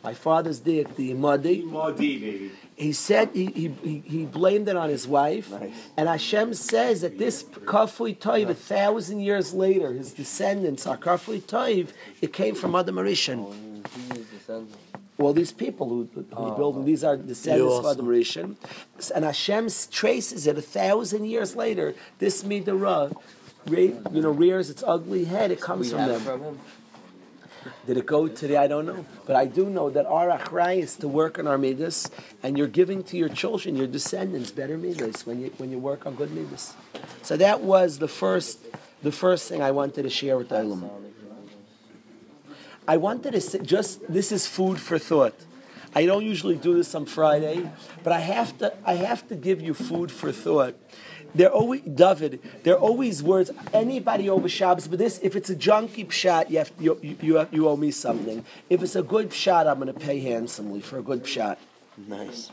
[0.07, 2.49] My father's dick, the imadi.
[2.77, 5.51] He said he, he, he, he blamed it on his wife,
[5.97, 11.41] and Hashem says that this Kafui toiv, a thousand years later, his descendants are Kafui
[11.41, 11.89] toiv.
[12.21, 13.83] It came from Adam Arishan.
[15.19, 17.91] all these people who, who building these are descendants You of also.
[17.91, 18.55] Adam Rishon,
[19.13, 21.95] and Hashem traces it a thousand years later.
[22.19, 23.13] This midah,
[23.69, 25.51] you know, rears its ugly head.
[25.51, 26.59] It comes from them.
[27.85, 28.57] Did it go today?
[28.57, 31.57] I don't know, but I do know that our achrai is to work on our
[31.57, 32.09] midas,
[32.43, 36.05] and you're giving to your children, your descendants, better midas when you when you work
[36.05, 36.73] on good midas.
[37.21, 38.59] So that was the first
[39.03, 40.89] the first thing I wanted to share with the Olam.
[42.87, 45.35] I wanted to say, just this is food for thought.
[45.93, 47.69] I don't usually do this on Friday,
[48.03, 50.75] but I have to I have to give you food for thought.
[51.37, 52.39] They're always David.
[52.63, 53.51] They're always words.
[53.71, 57.35] Anybody over Shabbos, but this if it's a junky shot, you have you you, you,
[57.35, 58.43] have, you owe me something.
[58.71, 61.59] If it's a good shot, I'm going to pay handsomely for a good shot.
[62.07, 62.51] Nice.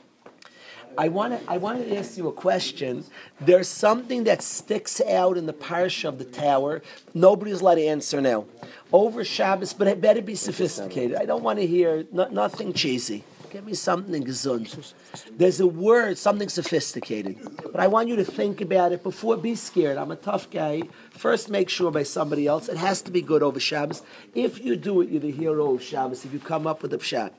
[0.98, 3.04] I want to I want to ask you a question.
[3.40, 6.82] There's something that sticks out in the parsha of the tower.
[7.14, 8.44] Nobody's allowed to answer now.
[8.92, 11.16] Over Shabbos, but it better be sophisticated.
[11.16, 13.24] I don't want to hear no, nothing cheesy.
[13.54, 14.92] Give me something gesund.
[15.38, 17.38] There's a word, something sophisticated.
[17.70, 19.36] But I want you to think about it before.
[19.36, 19.96] Be scared.
[19.96, 20.82] I'm a tough guy.
[21.10, 22.68] First, make sure by somebody else.
[22.68, 24.02] It has to be good over Shabbos.
[24.34, 26.24] If you do it, you're the hero of Shabbos.
[26.24, 27.30] If you come up with a pshat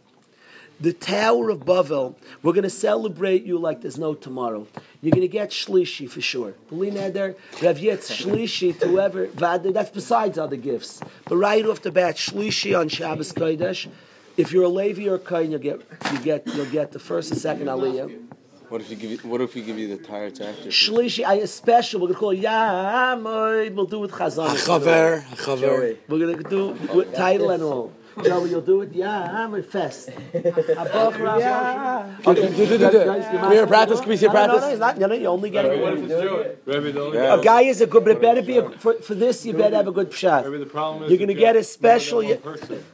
[0.79, 4.67] the Tower of Bavel, we're going to celebrate you like there's no tomorrow.
[5.01, 6.53] You're going to get shlishi for sure.
[6.67, 11.01] Believe there, Rav Yitz, shlishi to whoever, that's besides other gifts.
[11.25, 13.87] But right off the bat, shlishi on Shabbos Kodesh,
[14.37, 17.31] if you're a Levi or a Kohen, you'll get, you get, you'll get the first
[17.31, 18.21] and second aliyah.
[18.69, 20.69] What if you give you, What if we give you the tire to after?
[20.69, 24.49] Shlishi, I a special, we're going to call Yamoy, we'll do with Chazon.
[24.55, 25.97] Chaver, chaver.
[26.07, 27.93] We're going to do with oh, title and all.
[28.23, 28.93] Joey, you'll do it?
[28.93, 30.09] Yeah, I'm a fest.
[30.33, 32.15] yeah.
[32.25, 33.03] Okay, do, do, do, do.
[33.03, 33.99] Can we hear practice?
[33.99, 34.71] Can we see No, no, no, practice?
[34.71, 36.55] it's not, no, no, you only get What if it's Joey?
[36.65, 39.15] Rebbe, the only A guy is a good, but it better be a, for, for
[39.15, 39.45] this.
[39.45, 40.45] You better have a good shot.
[40.45, 42.85] Rebbe, the problem is You're gonna get a special- more than person.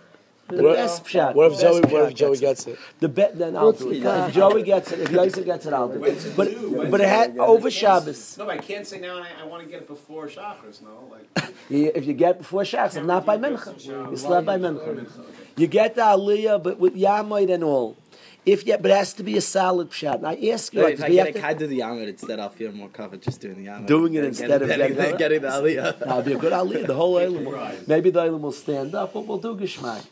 [0.57, 1.35] The What- best shot.
[1.35, 1.81] What if Joey?
[1.81, 2.79] What if shot Joey gets gets it?
[2.99, 4.03] The bet, then I'll do it.
[4.03, 6.33] If Joey gets it, if Yosef gets it, I'll do it.
[6.35, 8.37] But but it had over Shabbos.
[8.37, 9.17] No, but I can't say now.
[9.17, 10.81] and I, I want to get it before Shacharis.
[10.81, 14.57] No, like You- If you get before Shabbos, if not by Mincha, you slept by
[14.57, 15.09] Mincha.
[15.57, 17.95] You get the Aliyah, but with Yamoid and all.
[18.43, 20.17] If you, but it has to be a solid shot.
[20.17, 21.79] And I ask you, like, if I do you get have a to- do the
[21.81, 23.85] Yamid instead, I'll feel more covered just doing the Yamid.
[23.85, 25.99] Doing it Than instead of getting, getting- getting, getting the Aliyah.
[25.99, 26.87] That'll be a good aliyah.
[26.87, 30.03] The whole island will, maybe the island will stand up, but we'll do geshmak.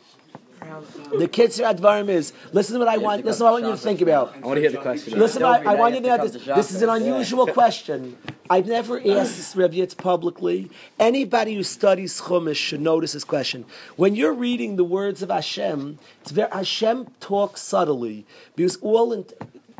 [1.18, 3.24] The kids at Advarim is listen to what I want.
[3.24, 4.34] Listen to what I want you to think about.
[4.36, 5.18] I want to hear the question.
[5.18, 6.44] Listen, I, I want you to know come this.
[6.44, 7.02] This is an Shabbos.
[7.02, 8.16] unusual question.
[8.48, 10.70] I've never asked this Rebbe Yitz publicly.
[10.98, 13.64] Anybody who studies Chumash should notice this question.
[13.94, 19.24] When you're reading the words of Hashem, it's very, Hashem talks subtly because all in,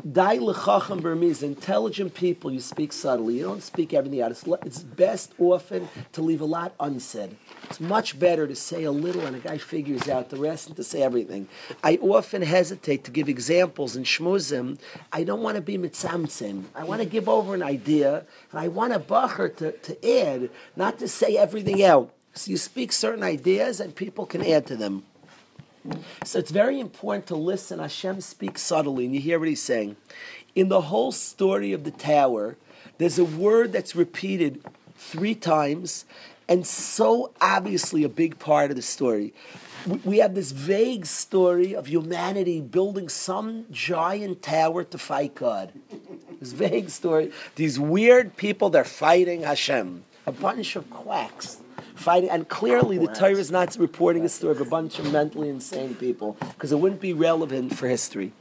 [0.09, 3.37] Dai lechacham bermiz, intelligent people, you speak subtly.
[3.37, 4.31] You don't speak everything out.
[4.31, 7.37] It's, it's best often to leave a lot unsaid.
[7.65, 10.75] It's much better to say a little and a guy figures out the rest and
[10.77, 11.47] to say everything.
[11.83, 14.79] I often hesitate to give examples in shmuzim.
[15.13, 16.63] I don't want to be mitzamtzim.
[16.73, 20.49] I want to give over an idea and I want a bacher to, to add,
[20.75, 22.11] not to say everything out.
[22.33, 25.03] So you speak certain ideas and people can add to them.
[26.23, 27.79] So it's very important to listen.
[27.79, 29.95] Hashem speaks subtly, and you hear what he's saying.
[30.53, 32.57] In the whole story of the tower,
[32.97, 34.63] there's a word that's repeated
[34.95, 36.05] three times,
[36.47, 39.33] and so obviously a big part of the story.
[40.05, 45.71] We- have this vague story of humanity building some giant tower to fight God.
[46.39, 47.31] This vague story.
[47.55, 50.03] These weird people, they're fighting Hashem.
[50.27, 51.57] A bunch of quacks
[51.95, 55.49] fighting, and clearly the Torah is not reporting a story of a bunch of mentally
[55.49, 58.33] insane people because it wouldn't be relevant for history.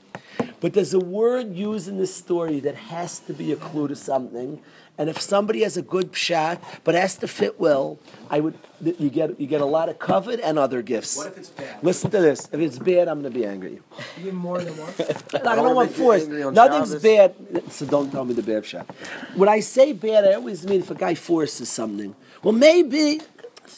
[0.60, 3.96] But there's a word used in this story that has to be a clue to
[3.96, 4.60] something.
[4.98, 9.08] And if somebody has a good shot but has to fit well, I would you
[9.08, 11.16] get you get a lot of covet and other gifts.
[11.16, 11.82] What if it's bad?
[11.82, 12.48] Listen to this.
[12.52, 13.80] If it's bad, I'm going to be angry.
[14.18, 14.92] Even more than one.
[15.46, 16.26] I don't want force.
[16.26, 17.34] Nothing's bad,
[17.70, 18.86] so don't tell me the bad shot.
[19.34, 22.14] When I say bad, I always mean if a guy forces something.
[22.42, 23.20] Well, maybe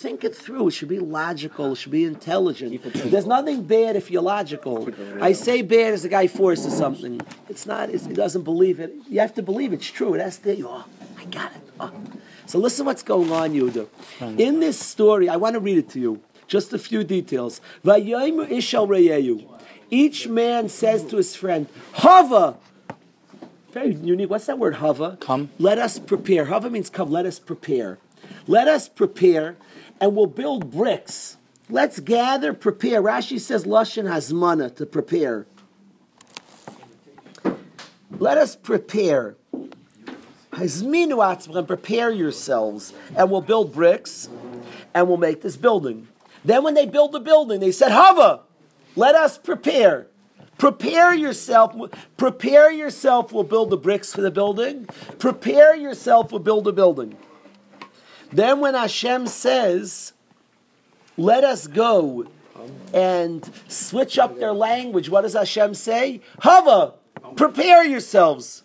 [0.03, 0.69] think it through.
[0.69, 1.73] It should be logical.
[1.73, 2.83] It should be intelligent.
[3.13, 4.89] There's nothing bad if you're logical.
[5.21, 7.21] I say bad as a guy forces something.
[7.49, 7.89] It's not.
[7.89, 8.93] It's, he doesn't believe it.
[9.09, 10.15] You have to believe it's true.
[10.15, 10.51] It has to.
[10.67, 10.85] Oh,
[11.19, 11.63] I got it.
[11.79, 11.93] Oh.
[12.47, 13.87] So listen, what's going on, Yehuda.
[14.39, 16.21] In this story, I want to read it to you.
[16.49, 17.61] Just a few details.
[17.85, 19.49] Vayomu ishal reyeyu.
[19.91, 22.57] Each man says to his friend, Hava.
[23.73, 24.29] Very unique.
[24.29, 25.17] What's that word, Hava?
[25.21, 25.51] Come.
[25.59, 26.47] Let us prepare.
[26.47, 27.11] Hava means come.
[27.11, 27.99] Let us prepare.
[28.47, 29.57] Let us prepare,
[30.03, 31.37] and we'll build bricks.
[31.71, 33.01] Let's gather, prepare.
[33.01, 35.47] Rashi says Lashon Hazmana to prepare.
[38.19, 39.37] Let us prepare.
[40.51, 44.29] Hazminu atzmachem, prepare yourselves, and we'll build bricks,
[44.93, 46.09] and we'll make this building.
[46.45, 48.41] Then when they build the building, they said, Hava,
[48.97, 50.09] let us prepare.
[50.59, 51.77] Prepare yourself.
[52.17, 53.33] Prepare yourself.
[53.33, 54.87] We'll build the bricks for the building.
[55.21, 56.33] Prepare yourself.
[56.33, 57.17] We'll build a building.
[58.33, 60.13] Then when Hashem says,
[61.17, 62.27] "Let us go,"
[62.93, 66.21] and switch up their language, what does Hashem say?
[66.41, 66.95] Hava,
[67.37, 68.63] prepare yourselves.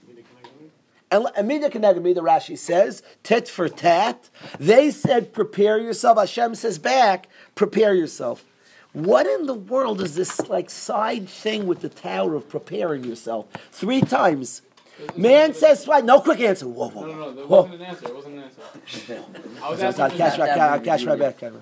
[1.09, 4.29] And Amida Kenegami, the Rashi says, tit for tat.
[4.59, 6.17] They said, prepare yourself.
[6.17, 8.43] Hashem says back, prepare yourself.
[8.91, 13.45] What in the world is this like side thing with the tower of preparing yourself?
[13.71, 14.63] Three times.
[15.15, 16.03] Man says twice.
[16.03, 16.67] No quick answer.
[16.67, 17.05] Whoa, whoa.
[17.05, 17.33] No, no, no.
[17.35, 17.61] That Whoa.
[17.63, 18.07] wasn't an answer.
[18.07, 18.61] It wasn't an answer.
[19.63, 20.17] I was So it's not asking.
[20.17, 21.37] cash Just, right, ca- cash right back.
[21.39, 21.61] camera.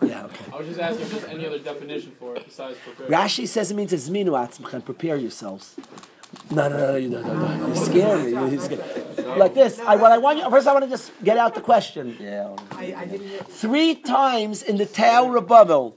[0.00, 0.44] Yeah, okay.
[0.52, 3.08] I was just asking just any other definition for it besides prepare.
[3.18, 5.74] Rashi says it means zminu atzmachem, prepare yourselves.
[6.50, 7.66] No, no, no, no, no, no, no.
[7.66, 8.30] You're scaring me.
[8.52, 9.80] You're scaring- Like this.
[9.80, 12.16] I, what I want you, first I want to just get out the question.
[12.20, 12.54] Yeah.
[12.70, 13.48] I didn't.
[13.48, 15.96] Three times in the Tower of Babel,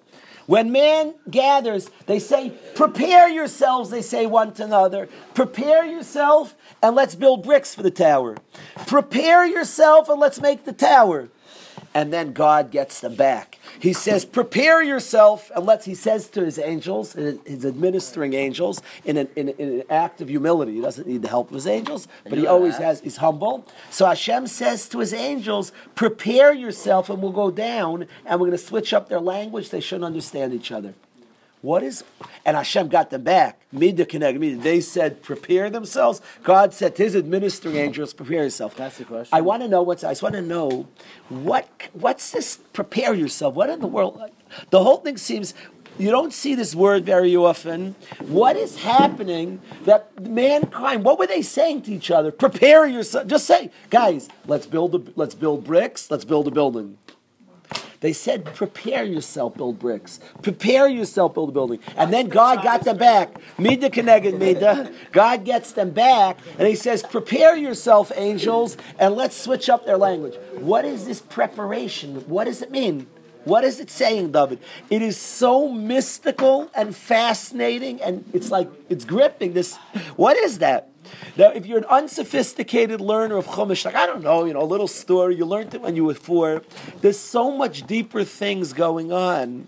[0.52, 5.08] when man gathers, they say, prepare yourselves, they say one to another.
[5.34, 8.36] Prepare yourself and let's build bricks for the tower.
[8.86, 11.30] Prepare yourself and let's make the tower.
[11.94, 13.60] And then God gets them back.
[13.80, 19.18] He says, prepare yourself and let's, he says to his angels, his administering angels, in
[19.18, 20.76] an, in, in an act of humility.
[20.76, 23.68] He doesn't need the help of his angels, but he always has, he's humble.
[23.90, 28.58] So Hashem says to his angels, prepare yourself and we'll go down and we're going
[28.58, 29.70] to switch up their language.
[29.70, 30.94] They shouldn't understand each other.
[31.62, 32.04] What is,
[32.44, 33.62] and Hashem got them back.
[33.72, 34.64] Mida k'neged.
[34.64, 36.20] They said, prepare themselves.
[36.42, 38.76] God said to his administering angels, prepare yourself.
[38.76, 39.30] That's the question.
[39.32, 40.88] I want to know what's, I just want to know
[41.30, 43.54] what, what's this, prepare yourself?
[43.54, 44.20] What in the world?
[44.72, 45.54] The whole thing seems,
[46.00, 47.96] you don't see this word very often.
[48.22, 52.32] What is happening that mankind, what were they saying to each other?
[52.32, 53.28] Prepare yourself.
[53.28, 56.98] Just say, guys, let's build, a, let's build bricks, let's build a building.
[58.02, 60.20] They said, prepare yourself, build bricks.
[60.42, 61.80] Prepare yourself, build a building.
[61.96, 63.30] And then God got them back.
[63.60, 64.92] Mida k'neged Mida.
[65.12, 69.98] God gets them back, and he says, prepare yourself, angels, and let's switch up their
[69.98, 70.36] language.
[70.56, 72.16] What is this preparation?
[72.28, 73.08] What does it mean?
[73.44, 74.60] What is it saying, David?
[74.90, 79.54] It is so mystical and fascinating, and it's like, it's gripping.
[79.54, 79.78] This,
[80.16, 80.91] what is that?
[81.38, 84.66] Now, if you're an unsophisticated learner of Chumash, like I don't know, you know, a
[84.66, 86.64] little story, you learned it when you were four.
[87.02, 89.68] There's so much deeper things going on.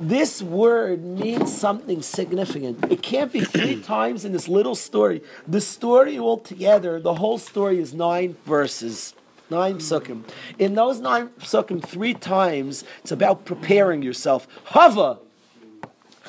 [0.00, 2.90] This word means something significant.
[2.90, 5.22] It can't be three times in this little story.
[5.46, 9.14] The story altogether, the whole story is nine verses.
[9.48, 9.80] Nine mm.
[9.80, 10.28] psukim.
[10.58, 14.46] In those nine psukim, three times, it's about preparing yourself.
[14.64, 15.18] Hava.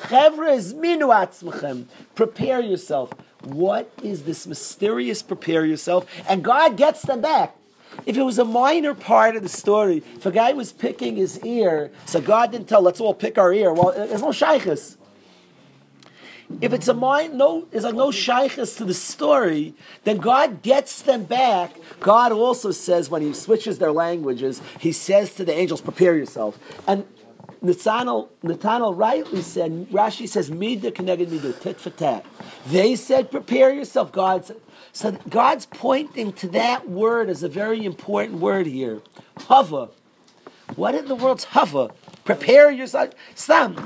[0.02, 1.86] Chevra minu atzmachem.
[2.14, 3.10] Prepare yourself.
[3.42, 6.06] What is this mysterious prepare yourself?
[6.28, 7.54] And God gets them back.
[8.04, 11.42] If it was a minor part of the story, if a guy was picking his
[11.44, 13.72] ear, so God didn't tell, let's all pick our ear.
[13.72, 14.96] Well, there's no shaychus.
[16.60, 19.74] If it's a mind, no, there's like no shaychus to the story,
[20.04, 21.76] then God gets them back.
[22.00, 26.58] God also says when He switches their languages, He says to the angels, "Prepare yourself."
[26.86, 27.04] And
[27.60, 32.24] Nathaniel, Nathaniel rightly said, Rashi says, "Mida k'neged mida tit for tat."
[32.66, 34.56] They said, "Prepare yourself." God said,
[34.92, 39.00] so God's pointing to that word as a very important word here.
[39.38, 39.90] Hava.
[40.76, 41.90] What in the world's hava?
[42.24, 43.10] Prepare yourself.
[43.34, 43.76] Stam.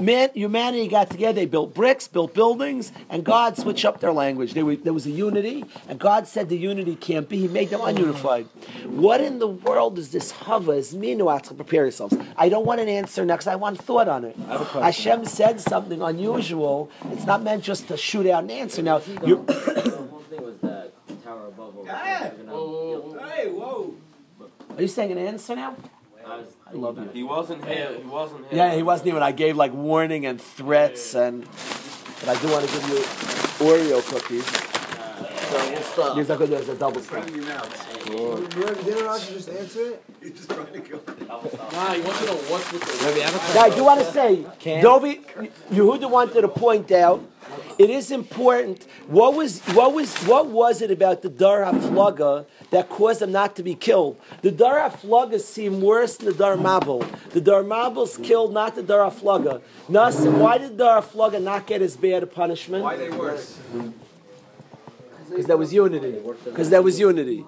[0.00, 4.54] Man, humanity got together, they built bricks, built buildings, and God switched up their language.
[4.54, 7.38] There, were, there was a unity, and God said the unity can't be.
[7.38, 8.46] He made them ununified.
[8.86, 10.72] What in the world is this hava?
[10.72, 11.54] Is minuatz?
[11.54, 12.16] Prepare yourselves.
[12.36, 13.46] I don't want an answer next.
[13.46, 14.36] I want thought on it.
[14.36, 16.90] Hashem said something unusual.
[17.12, 18.82] It's not meant just to shoot out an answer.
[18.82, 21.84] Now, you're, The whole thing was that Tower of Babel.
[21.84, 23.28] was Whoa, whoa, whoa.
[23.28, 23.94] Hey, whoa.
[24.76, 25.76] are you saying an answer now?
[26.72, 27.10] I love you.
[27.12, 27.96] He wasn't here.
[27.98, 28.56] He wasn't here.
[28.58, 29.22] Yeah, he wasn't even.
[29.22, 31.44] I gave like warning and threats, and
[32.20, 32.96] but I do want to give you
[33.66, 34.46] Oreo cookies.
[35.50, 36.14] So we'll stop.
[36.14, 36.50] Here's a good.
[36.50, 37.24] There's a double stack.
[37.24, 37.90] Bring your mouth.
[38.04, 40.04] Didn't Rashi just answer it?
[40.22, 41.00] He's just trying to go.
[41.28, 43.54] Nah, you want to know what's with the.
[43.54, 44.44] Now, I do want to say,
[44.80, 45.24] Dovi,
[45.70, 47.22] Yehuda wanted to point out,
[47.80, 48.86] it is important.
[49.06, 53.56] What was what was what was it about the Dor Haflaga that caused them not
[53.56, 54.20] to be killed?
[54.42, 57.00] The Dor Haflaga seemed worse than the Dor Mabul.
[57.30, 59.62] The Dor Mabul's killed, not the Dor Haflaga.
[59.88, 62.84] Nasim, why did Dor Haflaga not get as bad a punishment?
[62.84, 63.58] Why they worse?
[65.30, 66.20] Because there was unity.
[66.44, 67.46] Because there was unity.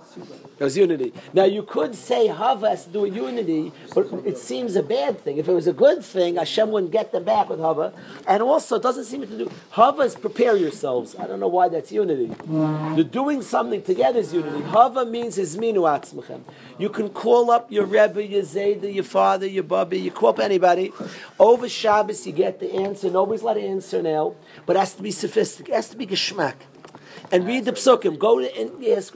[0.59, 1.13] There was unity.
[1.35, 5.39] Now you could say Hava has to do unity, but it seems a bad thing.
[5.39, 7.93] If it was a good thing, Hashem wouldn't get them back with Hava.
[8.27, 9.51] And also, it doesn't seem to do.
[9.71, 11.17] Hava is prepare yourselves.
[11.19, 12.27] I don't know why that's unity.
[12.27, 14.63] The doing something together is unity.
[14.63, 16.43] Hava means izminu atzmechem.
[16.79, 20.39] You can call up your Rebbe, your Zayda, your father, your Bubby, you call up
[20.39, 20.93] anybody.
[21.39, 23.11] Over Shabbos, you get the answer.
[23.11, 24.35] Nobody's allowed to answer now,
[24.67, 25.73] but it has to be sophisticated.
[25.73, 26.55] It has to be geschmack
[27.33, 28.19] and read the psukim.
[28.19, 29.15] Go to and ask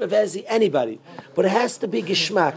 [0.49, 0.99] anybody,
[1.35, 2.57] but it has to be geschmack.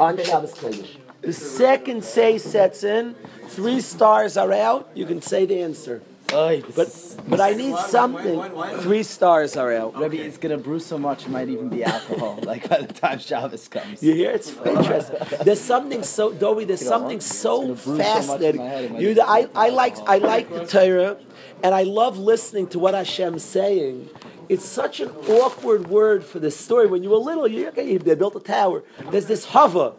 [0.00, 0.96] On Shabbos Kodesh.
[1.22, 3.14] The second say sets in,
[3.48, 4.90] three stars are out.
[4.94, 6.02] You can say the answer.
[6.28, 8.42] But but I need something.
[8.80, 9.98] Three stars are out.
[9.98, 12.38] Rebbe, it's gonna brew so much, it might even be alcohol.
[12.42, 14.02] like by the time Shabbos comes.
[14.02, 14.30] You hear?
[14.32, 15.16] It's interesting.
[15.44, 16.64] There's something so Doby.
[16.64, 18.60] There's something so brew so fascinating.
[18.60, 21.18] my head, it might You, I, I like I like the Torah,
[21.62, 24.08] and I love listening to what Hashem's saying.
[24.48, 26.86] It's such an awkward word for this story.
[26.86, 28.82] When you were little, you okay, they built a tower.
[29.10, 29.94] There's this hava,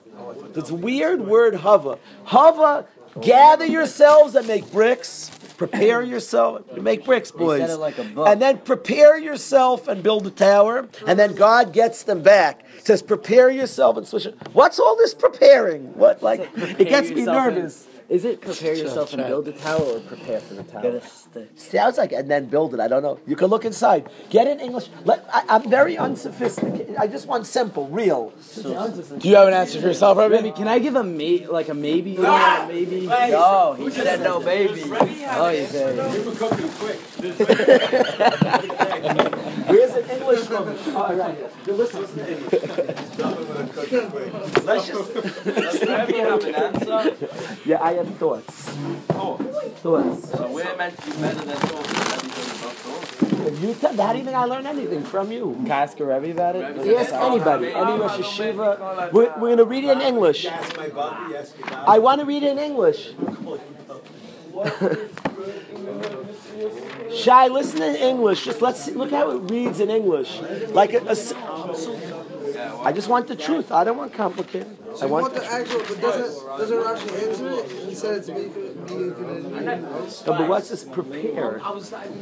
[0.53, 1.97] this weird word hava.
[2.25, 2.87] Hava,
[3.21, 5.31] gather yourselves and make bricks.
[5.57, 7.75] Prepare yourself to make bricks, boys.
[7.77, 7.97] like.
[7.97, 12.63] And then prepare yourself and build a tower, and then God gets them back.
[12.77, 14.37] It says, prepare yourself and switch it.
[14.53, 15.93] What's all this preparing?
[15.95, 17.87] What like it gets me nervous.
[18.07, 21.01] Is it prepare yourself and build a tower or prepare for the tower?
[21.55, 22.79] Sounds like and then build it.
[22.79, 23.19] I don't know.
[23.25, 24.07] You can look inside.
[24.29, 24.89] Get in English.
[25.05, 26.95] Let, I, I'm very unsophisticated.
[26.97, 28.31] I just want simple, real.
[28.61, 28.69] Do
[29.27, 30.35] you have an answer for yourself, Rebbe?
[30.35, 32.11] Rebbe, can I give a may, like a maybe?
[32.11, 33.07] You know, a maybe?
[33.07, 34.83] No, he said no baby.
[34.91, 35.95] Oh, you say.
[39.67, 40.95] Where's an English from?
[40.95, 41.37] All right.
[41.65, 42.53] You listen, listen to English.
[44.63, 45.11] Let's just.
[47.65, 48.53] yeah, I have thoughts.
[49.81, 50.29] Thoughts.
[50.31, 52.15] So we're meant to be better than thoughts.
[53.45, 53.69] Everything.
[53.69, 55.53] You tell, how do you think I learn anything from you?
[55.63, 56.63] Can I ask a Rebbe about it?
[56.97, 59.11] Ask anybody, any Rosh Yeshiva.
[59.11, 60.45] We're, we're going to read it in English.
[60.45, 63.13] Ask my Bobby, ask your I want to read it in English.
[67.13, 68.45] Shy, listen in English.
[68.45, 70.39] Just let's see, look how it reads in English.
[70.69, 71.33] Like a, a s-
[72.81, 73.71] I just want the truth.
[73.71, 74.77] I don't want complicated.
[75.01, 75.33] I want.
[75.33, 77.71] the actual, but doesn't doesn't Rashi answer it?
[77.89, 78.53] He said it's being
[79.65, 81.61] No, but what's this prepare?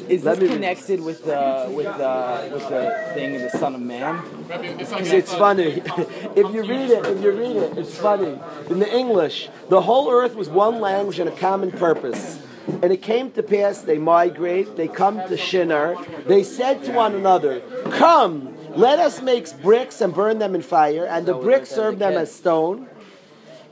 [0.10, 3.76] Is Let this me- connected with the with the with the thing of the Son
[3.76, 4.24] of Man?
[4.50, 5.64] It's funny.
[6.36, 8.40] if you read it, if you read it, it's funny.
[8.70, 12.40] In the English, the whole earth was one language and a common purpose.
[12.68, 15.98] And it came to pass, they migrate, they come to Shinar.
[16.26, 21.06] They said to one another, Come, let us make bricks and burn them in fire.
[21.06, 22.88] And the bricks served them as stone.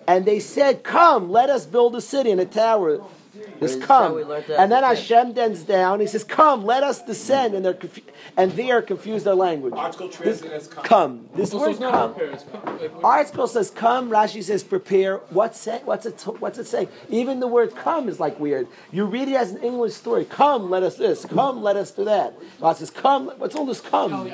[0.08, 3.01] And they said, Come, let us build a city and a tower.
[3.60, 4.15] Just Is come.
[4.15, 5.01] we learned that And then as a?
[5.01, 5.99] Hashem bends down.
[5.99, 7.54] He says, Come, let us descend.
[7.54, 8.01] And they're confu-
[8.36, 9.73] and they are confused their language.
[9.77, 10.84] Article This, as come.
[10.84, 11.30] come.
[11.36, 12.13] This So word it's come.
[12.13, 14.10] prepare, come- Article says come.
[14.10, 15.17] Rashi says prepare.
[15.30, 16.19] What's say, what's it?
[16.39, 16.88] What's it saying?
[17.10, 18.67] Even the word come is like weird.
[18.91, 20.25] You read it as an English story.
[20.25, 21.25] Come, let us this.
[21.25, 22.34] Come, let us do that.
[22.60, 23.27] God says come.
[23.38, 24.27] What's all this come?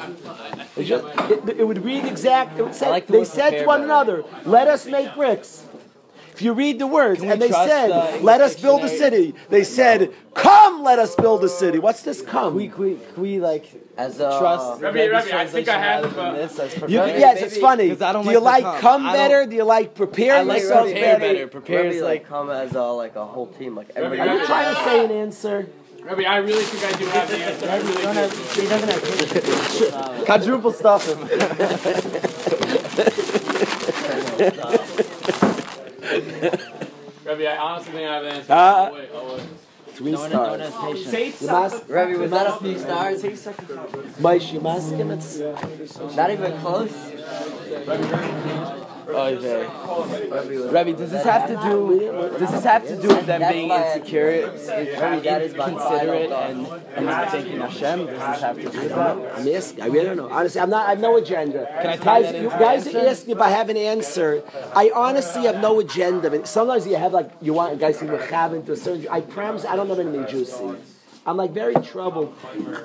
[0.77, 2.57] It, just, it, it would read exact.
[2.57, 3.91] It would say, like the they said to one better.
[3.91, 5.65] another, "Let us make bricks."
[6.37, 9.63] If you read the words, and they said, the "Let us build a city," they
[9.63, 12.53] said, "Come, let us build a city." What's this come?
[12.53, 13.65] We we we like
[13.97, 14.83] As a trust.
[14.83, 16.73] Uh, Rebbe, Rebbe's Rebbe, I think I translation have rather it, than but- this as
[16.75, 17.17] You, prepare.
[17.17, 17.89] yes, it's funny.
[17.89, 19.01] 'Cause I don't Do you like like come.
[19.01, 19.47] come better?
[19.47, 21.33] Do you like prepare I like yourself prepare better?
[21.33, 21.47] better.
[21.47, 24.29] Prepare Rebbe, is like like come as a like a whole team, like everybody.
[24.29, 25.65] Are you trying to say an answer?
[26.03, 27.67] Rebbe, I really think I do have the answer.
[27.67, 28.61] I really do.
[28.61, 31.17] he doesn't have quadruple stuff him.
[36.41, 38.53] Rebbe, I honestly think I have the answer.
[38.53, 38.89] Ah.
[38.89, 39.43] oh, wait, oh, wait.
[39.97, 40.73] Three No one, no one stars.
[40.73, 41.41] has patience.
[41.41, 43.23] You must, Rebbe, was that a few stars?
[43.23, 46.15] Maish, you must give it.
[46.15, 46.93] Not even close.
[49.09, 50.69] Oh, okay.
[50.69, 51.99] Rebbe, does this have to do?
[52.37, 56.67] Does this have to do with them being insecure, Rebbe, that is my inconsiderate, and,
[56.95, 58.05] and not thinking Hashem?
[58.05, 59.17] Does this have to do with that?
[59.37, 59.81] I'm.
[59.81, 60.29] I really don't know.
[60.29, 60.87] Honestly, I'm not.
[60.87, 61.65] I have no agenda.
[61.81, 64.43] Can I guys, you guys are asking if I have an answer.
[64.75, 66.29] I honestly have no agenda.
[66.29, 69.07] But sometimes you have like you want guys to have into a certain.
[69.09, 70.75] I promise I don't have anything juicy.
[71.27, 72.33] I'm like very troubled.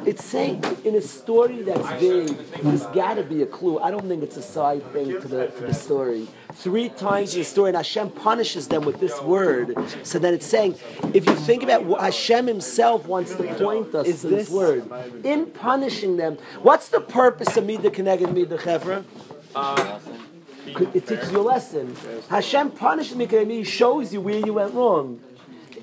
[0.04, 3.78] It's saying in a story that's vague, there's got to be a clue.
[3.78, 6.26] I don't think it's a side thing to the to the story.
[6.54, 9.74] Three times in the story, and Hashem punishes them with this word.
[10.02, 10.74] So then it's saying,
[11.14, 14.50] if you think about what Hashem Himself wants to point us Is to this this-
[14.50, 14.90] word,
[15.24, 19.04] in punishing them, what's the purpose of Mida k'neged Mida Chevra?
[20.66, 21.94] It teaches you a lesson.
[22.28, 25.20] Hashem punishes me because He shows you where you went wrong.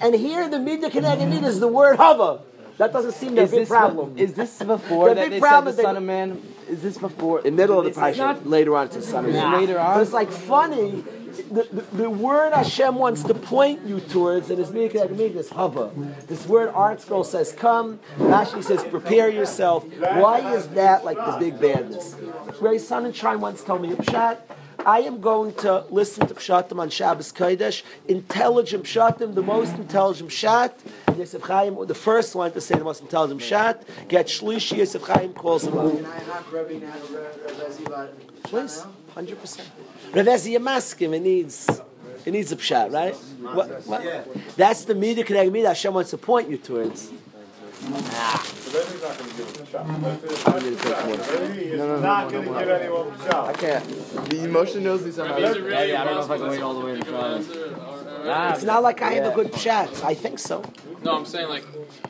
[0.02, 2.42] And here the Mida k'neged Mida is the word Hava.
[2.80, 4.18] That doesn't seem their Is big this problem.
[4.18, 6.42] Is this before The that big they problem said the is Son of Man?
[6.70, 7.40] Is this before?
[7.40, 8.40] in the middle of the This parsha.
[8.46, 9.60] Later on, it's the son of man.
[9.60, 9.96] Later on?
[9.96, 11.04] But it's like funny.
[11.52, 15.92] The, the, the word Hashem wants to point you towards, and it's making this hava.
[16.28, 21.60] This word ArtScroll says, "Come." Rashi says, "Prepare yourself." Why is that like the big
[21.60, 22.16] badness?
[22.62, 24.38] Ray Sonnenschein once told me, "Pshat."
[24.86, 30.30] I am going to listen to Pshatim on Shabbos Kodesh, intelligent Pshatim, the most intelligent
[30.30, 30.72] Pshat.
[31.20, 35.34] Yosef Chaim, the first one to say the most intelligent Pshat, get Shlishi, Yosef Chaim
[35.34, 36.94] calls him Can I knock Rebbe now,
[37.86, 39.70] about Please, hundred percent.
[40.12, 41.70] Ravezi Yamaskim, it needs
[42.26, 43.16] it needs a pshat, right?
[43.16, 44.56] What, what?
[44.56, 47.12] That's the Mida k'neged mida Hashem wants to point you towards.
[52.02, 53.50] Not going to give anyone a shot.
[53.50, 54.30] I can't.
[54.30, 55.38] The emotion knows me somehow.
[55.38, 57.10] Is it really I don't know if I can wait all the way to to
[57.10, 57.28] try.
[57.34, 58.66] answer, or- It's ah.
[58.66, 60.04] not like I have a good pshat.
[60.04, 60.64] I think so.
[61.04, 61.64] No, I'm saying like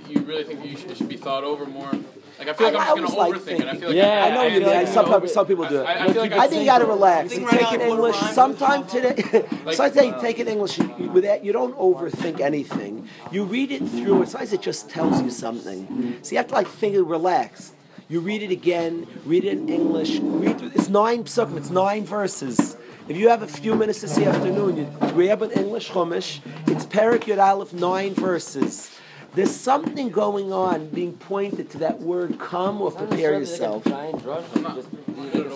[0.07, 1.91] you really think you should, it should be thought over more.
[2.39, 3.67] Like I feel like I- I'm just always gonna like overthink it.
[3.67, 4.59] I feel like Yeah, I, know I, you.
[4.85, 4.91] Do.
[4.91, 5.85] Some, people- some people do it.
[5.85, 7.35] I, I like I think you got to relax.
[7.35, 8.15] You take now, English.
[8.15, 9.15] Sometime today,
[9.73, 11.43] sometimes you uh, take it in English you- with that.
[11.43, 13.09] You don't overthink anything.
[13.29, 14.25] You read it through.
[14.25, 16.17] Sometimes it just tells you something.
[16.21, 17.73] So you have to like think and relax.
[18.07, 19.05] You read it again.
[19.25, 20.17] Read it in English.
[20.19, 21.57] Read through, it's nine psukim.
[21.57, 22.77] It's nine verses.
[23.09, 26.39] If you have a few minutes this afternoon, you grab an English chumash.
[26.67, 28.95] It's Perek Yud Aleph, nine verses.
[29.33, 33.83] There's something going on being pointed to that word come or prepare yourself.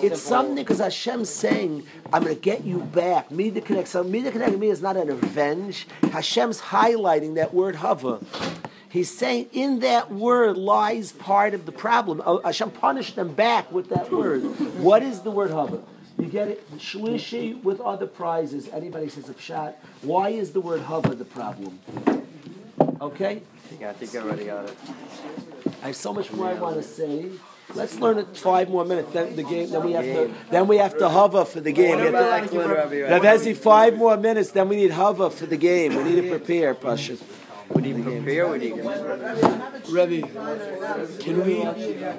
[0.02, 3.30] It's something because Hashem's saying, I'm going to get you back.
[3.30, 3.86] Mida k'neged.
[3.88, 5.86] So Mida k'neged mida is not an revenge.
[6.02, 8.20] Hashem's highlighting that word hava.
[8.88, 12.22] He's saying in that word lies part of the problem.
[12.24, 14.42] Oh, Hashem punished them back with that word.
[14.78, 15.82] What is the word hava?
[16.16, 16.78] You get it?
[16.78, 18.68] Shlishi with other prizes.
[18.68, 19.74] Anybody says a pshat.
[20.02, 21.80] Why is the word hava the problem?
[23.00, 23.42] Okay?
[23.80, 24.76] Yeah, I think I already got it.
[25.82, 27.30] I have so much more I want to say.
[27.74, 29.10] Let's learn it five more minutes.
[29.12, 29.70] Then the game.
[29.70, 30.34] Then we have to.
[30.50, 31.96] Then we have to hover for the game.
[31.98, 34.50] We have to- Rav Ezzy, five more minutes.
[34.50, 35.96] Then we need hover for the game.
[35.96, 37.16] We need to prepare, Pasha.
[37.70, 38.46] Would he prepare?
[38.48, 38.72] Would he?
[39.90, 40.28] Rebbe,
[41.20, 41.60] can we?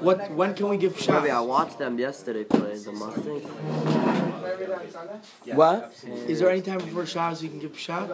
[0.07, 0.31] What?
[0.31, 1.47] When can we give Maybe I shots?
[1.47, 3.43] watched them yesterday play the Mustangs.
[5.53, 5.93] What?
[6.27, 8.11] Is there any time before Shabbos you can give shots?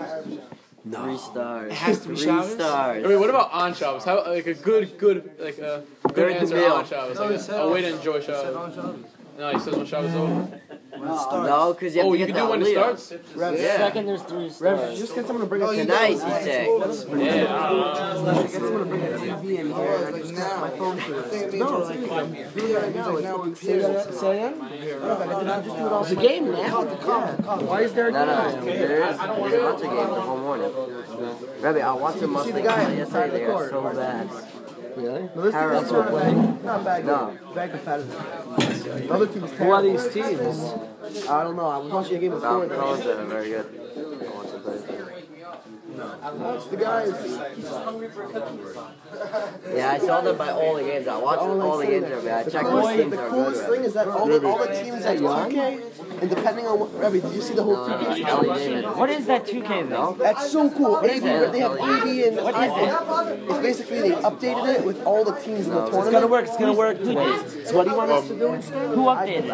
[0.89, 1.71] Three stars.
[1.71, 2.53] It has to be Three Shabbos?
[2.53, 3.05] stars.
[3.05, 4.03] I mean, what about on Shabbos?
[4.03, 6.71] How like a good, good, like a good Very good answer meal.
[6.73, 9.05] on Shabbos, like a, a way to enjoy Shabbos.
[9.41, 10.61] No, he says when Shabbos is over.
[10.99, 12.99] No, because you have Oh, to you get can do the when it Aliyah.
[12.99, 13.59] starts.
[13.59, 13.77] Yeah.
[13.77, 14.99] Second, there's three stars.
[14.99, 16.67] Just get someone to bring up Tonight, you uh, uh, say.
[26.01, 26.83] It's a game now.
[27.61, 28.59] Why is there a No, game?
[28.59, 29.17] no, there is.
[29.17, 30.71] There's a bunch of games the whole morning.
[31.59, 33.29] Rabbi, I watched the Mustangs play yesterday.
[33.37, 34.29] They are so bad.
[34.95, 35.51] Really?
[35.51, 36.63] Terrible.
[36.63, 37.05] Not bad.
[37.05, 37.37] No.
[37.55, 39.07] Bad competitive.
[39.07, 40.39] The other team's Who are these teams?
[41.27, 41.65] I don't know.
[41.65, 42.67] I was watching a game before.
[42.67, 42.79] South that.
[42.79, 45.00] Coast are very good.
[46.01, 47.03] I watched them play.
[47.03, 48.25] It's the guys.
[49.75, 51.07] Yeah, I saw them by all the games.
[51.07, 52.05] I watched all the games.
[52.09, 52.39] Rabbi.
[52.39, 53.75] I The checked which coolest, teams the coolest good.
[53.75, 57.27] thing is that all the, all the teams have 2K, and depending on what, Rebbe,
[57.27, 58.25] did you see the whole 2K?
[58.25, 58.85] Ellie David.
[58.95, 60.15] What is that 2K though?
[60.19, 60.91] That's so cool.
[60.93, 61.51] What is that?
[61.51, 63.49] They have AD and what is it?
[63.49, 66.05] it's basically they updated it with all the teams in the tournament.
[66.05, 66.45] It's gonna work.
[66.47, 66.97] It's gonna work.
[67.67, 68.89] So what do you want us to do instead?
[68.95, 69.47] Who updated it?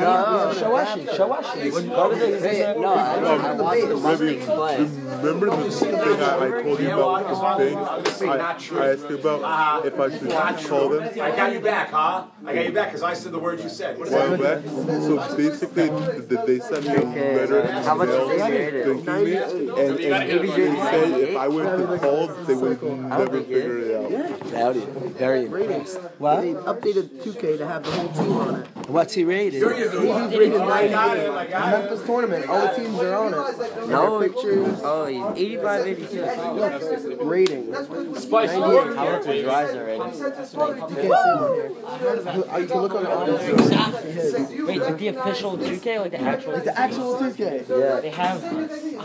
[0.00, 1.16] Yeah, Show Ashi.
[1.16, 1.88] Show Ashi.
[1.88, 2.48] Go to the.
[2.48, 4.76] Hey, no, I, I watched the Mustangs play.
[5.18, 8.28] Remember the thing I, I told you about with the thing?
[8.28, 11.02] I, I asked you about if I should call them.
[11.02, 12.26] I got you back, huh?
[12.46, 13.98] I got you back because I said the word you said.
[13.98, 14.64] What is Why that?
[14.64, 14.72] back?
[15.02, 18.86] So basically, th- th- they sent me a Okay, letter uh, how much is it
[18.86, 23.78] thanking me, and, and they said if I went to calls, they would never figure
[23.78, 24.52] it out.
[24.52, 24.80] Howdy.
[25.18, 25.98] Very impressed.
[26.18, 26.40] What?
[26.42, 28.66] They updated 2K to have the whole team on it.
[28.88, 29.62] What's he rated?
[29.62, 31.50] AD's rated 98.
[31.50, 33.88] Memphis tournament, all the teams are on it.
[33.88, 37.22] No, pictures, oh, he's 85, 86.
[37.22, 37.74] rating.
[38.16, 38.50] Spice.
[38.52, 40.06] How much is Riser rated?
[40.14, 42.60] You can't see them here.
[42.60, 44.60] You can look on the honors.
[44.66, 46.52] Wait, like the official 2K, like the actual.
[46.60, 47.68] The actual 2K.
[47.68, 48.00] Yeah.
[48.00, 48.42] They have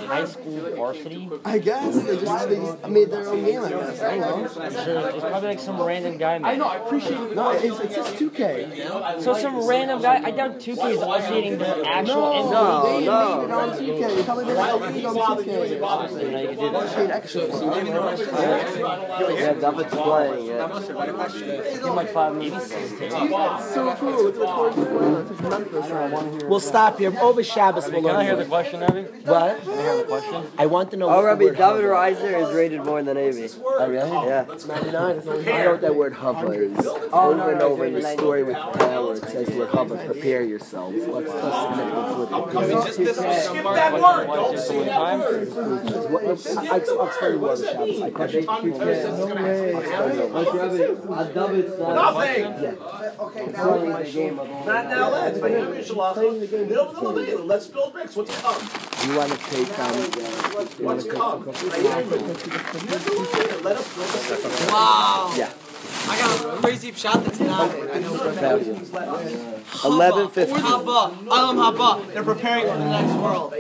[0.08, 1.30] high school varsity.
[1.44, 3.62] I guess they just they just made their own game.
[3.64, 4.62] I guess I don't know.
[4.62, 6.36] I'm sure it's probably like some random guy.
[6.36, 6.66] I know.
[6.66, 7.36] I appreciate it.
[7.36, 9.22] No, it's, it's just 2K.
[9.22, 10.22] So some random guy.
[10.24, 13.06] I doubt 2K is associating the actual No, injury.
[13.06, 13.60] no.
[13.60, 14.18] on 2K.
[14.18, 15.80] You tell me they don't leave it on 2K.
[15.86, 16.96] You know, you can do that.
[16.96, 17.42] Paid extra.
[19.26, 20.68] Yeah, David's playing, yeah.
[21.74, 22.70] Give like five minutes.
[22.70, 24.28] So cool.
[24.28, 25.92] It's recorded for It's just Memphis.
[25.92, 26.48] I want to hear.
[26.50, 27.14] We'll stop here.
[27.20, 28.50] Over Shabbos, we'll Can I hear the more.
[28.62, 29.02] question, Abby?
[29.04, 29.62] What?
[29.64, 30.48] Can I hear the question?
[30.58, 33.50] I want to know Oh, Rabbi, David Reiser is rated more than Avi.
[33.64, 34.12] Oh, really?
[34.28, 34.46] Yeah.
[34.52, 35.16] It's 99.
[35.18, 36.86] It's only I know what that word hava is.
[37.12, 39.96] Over and over in the story with Kyle where it says the word hava.
[40.06, 40.98] Prepare yourselves.
[41.06, 43.44] What's the significance with it?
[43.44, 44.28] Skip that word.
[44.28, 45.22] Don't say that Time?
[45.84, 46.12] Word.
[46.12, 48.02] What, I, I, I'll explain the word of Shabbos.
[48.02, 48.46] I question.
[51.80, 52.44] Nothing.
[53.56, 55.40] Playing the game Not now, let's.
[55.42, 57.46] Middle of the middle.
[57.46, 58.16] Let's build bricks.
[58.16, 58.62] What's come?
[59.08, 59.94] You want to take on.
[60.80, 61.46] You want What's come?
[63.64, 65.34] Let us build Wow.
[65.36, 65.52] Yeah.
[66.08, 67.90] I got a crazy shot that's not it.
[67.92, 68.14] I know.
[69.86, 70.54] Eleven fifty.
[70.54, 71.12] Haba.
[71.26, 72.14] Olam Haba.
[72.14, 73.54] They're preparing for the next world.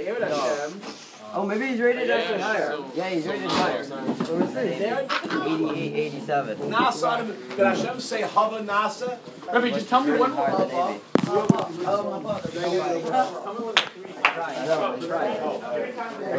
[1.37, 2.77] Oh, maybe he's rated actually higher.
[2.95, 3.83] Yeah, he's rated higher.
[3.83, 4.81] What was it?
[4.81, 6.57] 88, 87.
[6.59, 7.27] Nasa.
[7.49, 9.17] Did Hashem say Hava Nasa?
[9.51, 10.31] Rabbi, just tell me what.
[10.31, 10.97] I
[14.65, 15.39] know, he's right.